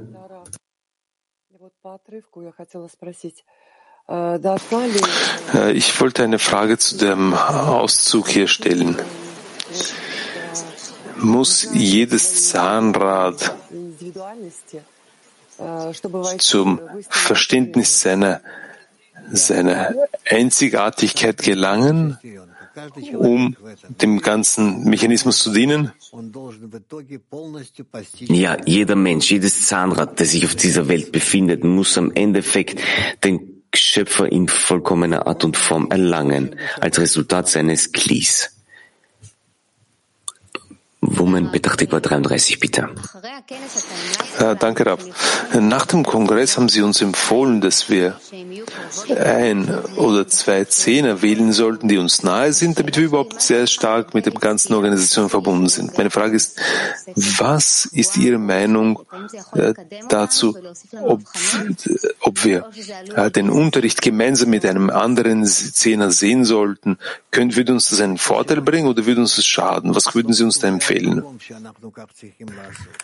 Äh, 4.08 5.72
ich 5.72 6.00
wollte 6.00 6.22
eine 6.22 6.38
Frage 6.38 6.78
zu 6.78 6.96
dem 6.96 7.34
Auszug 7.34 8.28
hier 8.28 8.46
stellen. 8.46 8.96
Muss 11.18 11.68
jedes 11.72 12.50
Zahnrad 12.50 13.54
zum 16.38 16.80
Verständnis 17.08 18.02
seiner, 18.02 18.40
seiner 19.32 19.94
Einzigartigkeit 20.28 21.38
gelangen, 21.38 22.18
um 23.14 23.56
dem 23.88 24.20
ganzen 24.20 24.84
Mechanismus 24.84 25.38
zu 25.38 25.52
dienen? 25.52 25.92
Ja, 28.18 28.56
jeder 28.66 28.96
Mensch, 28.96 29.30
jedes 29.30 29.66
Zahnrad, 29.66 30.20
das 30.20 30.30
sich 30.32 30.44
auf 30.44 30.54
dieser 30.54 30.86
Welt 30.86 31.10
befindet, 31.10 31.64
muss 31.64 31.96
am 31.96 32.12
Endeffekt 32.12 32.80
den 33.24 33.55
Schöpfer 33.76 34.30
in 34.30 34.48
vollkommener 34.48 35.26
Art 35.26 35.44
und 35.44 35.56
Form 35.56 35.90
erlangen, 35.90 36.56
als 36.80 36.98
Resultat 36.98 37.48
seines 37.48 37.92
Klis. 37.92 38.50
Woman 41.00 41.52
Petachtikwa 41.52 42.00
33, 42.00 42.58
bitte. 42.58 42.88
Äh, 44.38 44.56
danke, 44.56 44.86
Rab. 44.86 45.00
Nach 45.60 45.86
dem 45.86 46.04
Kongress 46.04 46.56
haben 46.56 46.68
Sie 46.68 46.82
uns 46.82 47.00
empfohlen, 47.00 47.60
dass 47.60 47.88
wir 47.88 48.18
ein 49.18 49.68
oder 49.96 50.26
zwei 50.28 50.64
Zehner 50.64 51.22
wählen 51.22 51.52
sollten, 51.52 51.88
die 51.88 51.98
uns 51.98 52.22
nahe 52.22 52.52
sind, 52.52 52.78
damit 52.78 52.96
wir 52.96 53.04
überhaupt 53.04 53.40
sehr 53.40 53.66
stark 53.66 54.14
mit 54.14 54.26
der 54.26 54.32
ganzen 54.32 54.74
Organisation 54.74 55.28
verbunden 55.28 55.68
sind. 55.68 55.96
Meine 55.96 56.10
Frage 56.10 56.36
ist, 56.36 56.58
was 57.14 57.86
ist 57.86 58.16
Ihre 58.16 58.38
Meinung 58.38 59.00
äh, 59.54 59.74
dazu, 60.08 60.56
ob, 61.02 61.22
ob 62.20 62.44
wir 62.44 62.70
äh, 63.14 63.30
den 63.30 63.50
Unterricht 63.50 64.02
gemeinsam 64.02 64.50
mit 64.50 64.64
einem 64.64 64.90
anderen 64.90 65.44
Zehner 65.46 66.10
sehen 66.10 66.44
sollten? 66.44 66.98
Könnt, 67.30 67.56
würde 67.56 67.72
uns 67.72 67.90
das 67.90 68.00
einen 68.00 68.18
Vorteil 68.18 68.60
bringen 68.60 68.88
oder 68.88 69.06
würde 69.06 69.20
uns 69.20 69.36
das 69.36 69.46
schaden? 69.46 69.94
Was 69.94 70.14
würden 70.14 70.32
Sie 70.32 70.44
uns 70.44 70.58
da 70.58 70.68
empfehlen? 70.68 71.22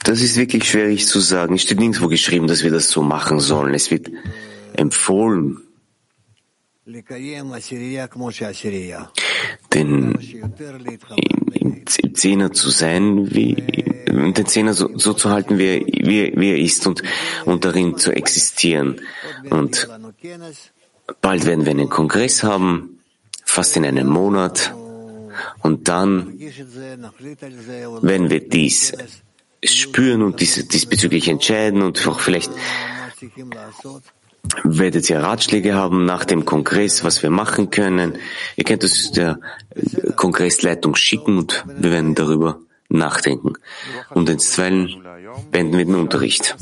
Das 0.04 0.20
ist 0.20 0.36
wirklich 0.36 0.68
schwierig 0.68 1.06
zu 1.06 1.20
sagen. 1.20 1.54
Es 1.54 1.62
steht 1.62 1.78
nirgendwo 1.78 2.08
geschrieben, 2.08 2.46
dass 2.46 2.62
wir 2.62 2.70
das 2.70 2.88
so 2.88 3.02
machen 3.02 3.40
sollen. 3.40 3.74
Es 3.74 3.90
wird 3.90 4.10
empfohlen. 4.74 5.58
Denn 9.72 10.18
im 11.56 12.14
Zehner 12.14 12.52
zu 12.52 12.70
sein, 12.70 13.30
wie, 13.34 13.54
den 13.54 14.46
Zehner 14.46 14.74
so, 14.74 14.90
so 14.98 15.14
zu 15.14 15.30
halten, 15.30 15.58
wie, 15.58 15.86
wie, 15.86 16.32
wie 16.36 16.50
er 16.50 16.58
ist 16.58 16.86
und, 16.86 17.02
und 17.44 17.64
darin 17.64 17.96
zu 17.98 18.12
existieren. 18.12 19.00
Und 19.50 19.88
bald 21.20 21.46
werden 21.46 21.64
wir 21.64 21.70
einen 21.70 21.88
Kongress 21.88 22.42
haben, 22.42 22.98
fast 23.44 23.76
in 23.76 23.84
einem 23.84 24.08
Monat. 24.08 24.74
Und 25.60 25.88
dann, 25.88 26.38
wenn 28.02 28.30
wir 28.30 28.48
dies 28.48 28.92
spüren 29.64 30.22
und 30.22 30.40
dies, 30.40 30.66
diesbezüglich 30.68 31.28
entscheiden 31.28 31.82
und 31.82 32.06
auch 32.06 32.20
vielleicht 32.20 32.50
werdet 34.64 35.08
ihr 35.08 35.20
Ratschläge 35.20 35.74
haben 35.74 36.04
nach 36.04 36.24
dem 36.24 36.44
Kongress, 36.44 37.04
was 37.04 37.22
wir 37.22 37.30
machen 37.30 37.70
können. 37.70 38.18
Ihr 38.56 38.64
könnt 38.64 38.84
es 38.84 39.12
der 39.12 39.38
Kongressleitung 40.16 40.96
schicken 40.96 41.38
und 41.38 41.64
wir 41.66 41.90
werden 41.90 42.14
darüber 42.14 42.58
nachdenken. 42.88 43.54
Und 44.10 44.28
einstweilen 44.28 45.04
beenden 45.50 45.78
wir 45.78 45.84
den 45.84 45.94
Unterricht. 45.94 46.56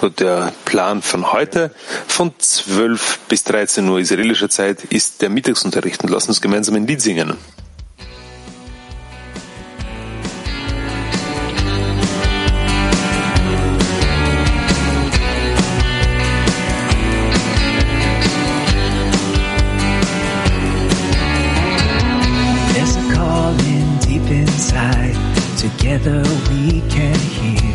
Gut, 0.00 0.20
der 0.20 0.52
Plan 0.64 1.00
von 1.02 1.32
heute 1.32 1.74
von 2.06 2.32
12 2.38 3.20
bis 3.28 3.42
13 3.44 3.88
Uhr 3.88 3.98
israelischer 3.98 4.50
Zeit 4.50 4.84
ist 4.84 5.22
der 5.22 5.30
Mittagsunterricht 5.30 6.02
und 6.04 6.10
lassen 6.10 6.28
uns 6.28 6.42
gemeinsam 6.42 6.74
ein 6.76 6.86
Lied 6.86 7.00
singen. 7.00 7.36
Together 25.98 26.22
we 26.50 26.80
can 26.90 27.18
hear. 27.18 27.74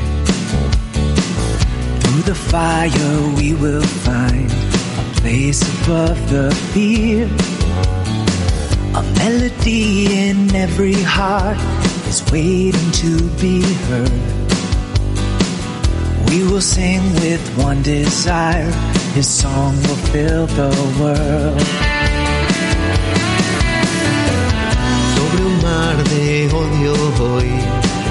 Through 1.99 2.21
the 2.21 2.35
fire 2.35 3.35
we 3.35 3.53
will 3.53 3.81
find 3.81 4.49
a 4.49 5.19
place 5.19 5.61
above 5.83 6.17
the 6.29 6.49
fear. 6.71 7.25
A 8.95 9.03
melody 9.19 10.29
in 10.29 10.55
every 10.55 11.01
heart 11.03 11.57
is 12.07 12.23
waiting 12.31 12.91
to 13.03 13.11
be 13.41 13.61
heard. 13.87 14.25
We 16.29 16.43
will 16.43 16.61
sing 16.61 17.03
with 17.15 17.43
one 17.57 17.81
desire, 17.81 18.71
His 19.15 19.27
song 19.27 19.75
will 19.83 20.01
fill 20.13 20.47
the 20.47 20.71
world. 20.97 21.67
Sobre 25.13 25.41
un 25.45 25.61
mar 25.61 26.03
de 26.05 26.47
odio 26.53 26.95
hoy 27.19 27.82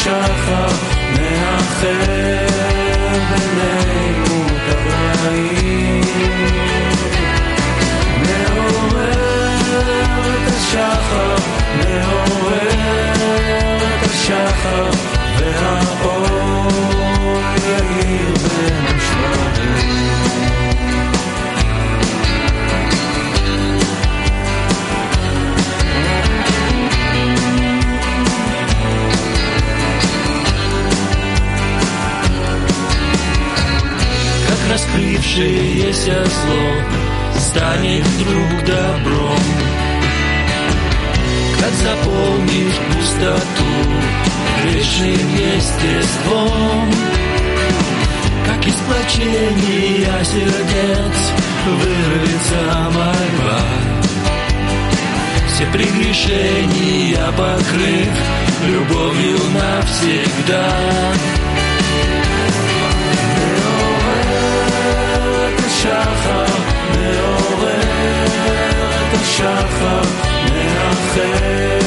השחר, 0.00 0.66
מאחר 1.12 2.46
בינינו 3.30 4.46
את 4.46 4.76
הרעים. 4.76 6.00
מעורר 8.22 9.10
את 10.34 10.48
השחר, 10.48 11.36
מעורר 11.76 13.12
את 13.76 14.02
השחר, 14.10 14.90
והאור 15.38 16.68
יאיר 17.66 18.34
בין 18.34 18.84
השברים. 18.96 20.29
случившееся 35.31 36.23
зло 36.25 37.39
станет 37.39 38.05
вдруг 38.05 38.65
добром. 38.65 39.39
Как 41.59 41.73
заполнишь 41.73 42.79
пустоту 42.89 43.71
вечным 44.65 45.35
естеством, 45.35 46.91
как 48.45 48.67
из 48.67 48.75
плачения 48.75 50.23
сердец 50.23 51.31
вырвется 51.65 52.89
мольба. 52.91 53.61
Все 55.47 55.65
прегрешения 55.67 57.25
покрыв 57.37 58.09
любовью 58.67 59.39
навсегда. 59.53 61.40
השחר, 65.81 66.45
מעורר 66.93 67.79
את 69.01 69.13
השחר, 69.13 70.01
מאחר 70.53 71.80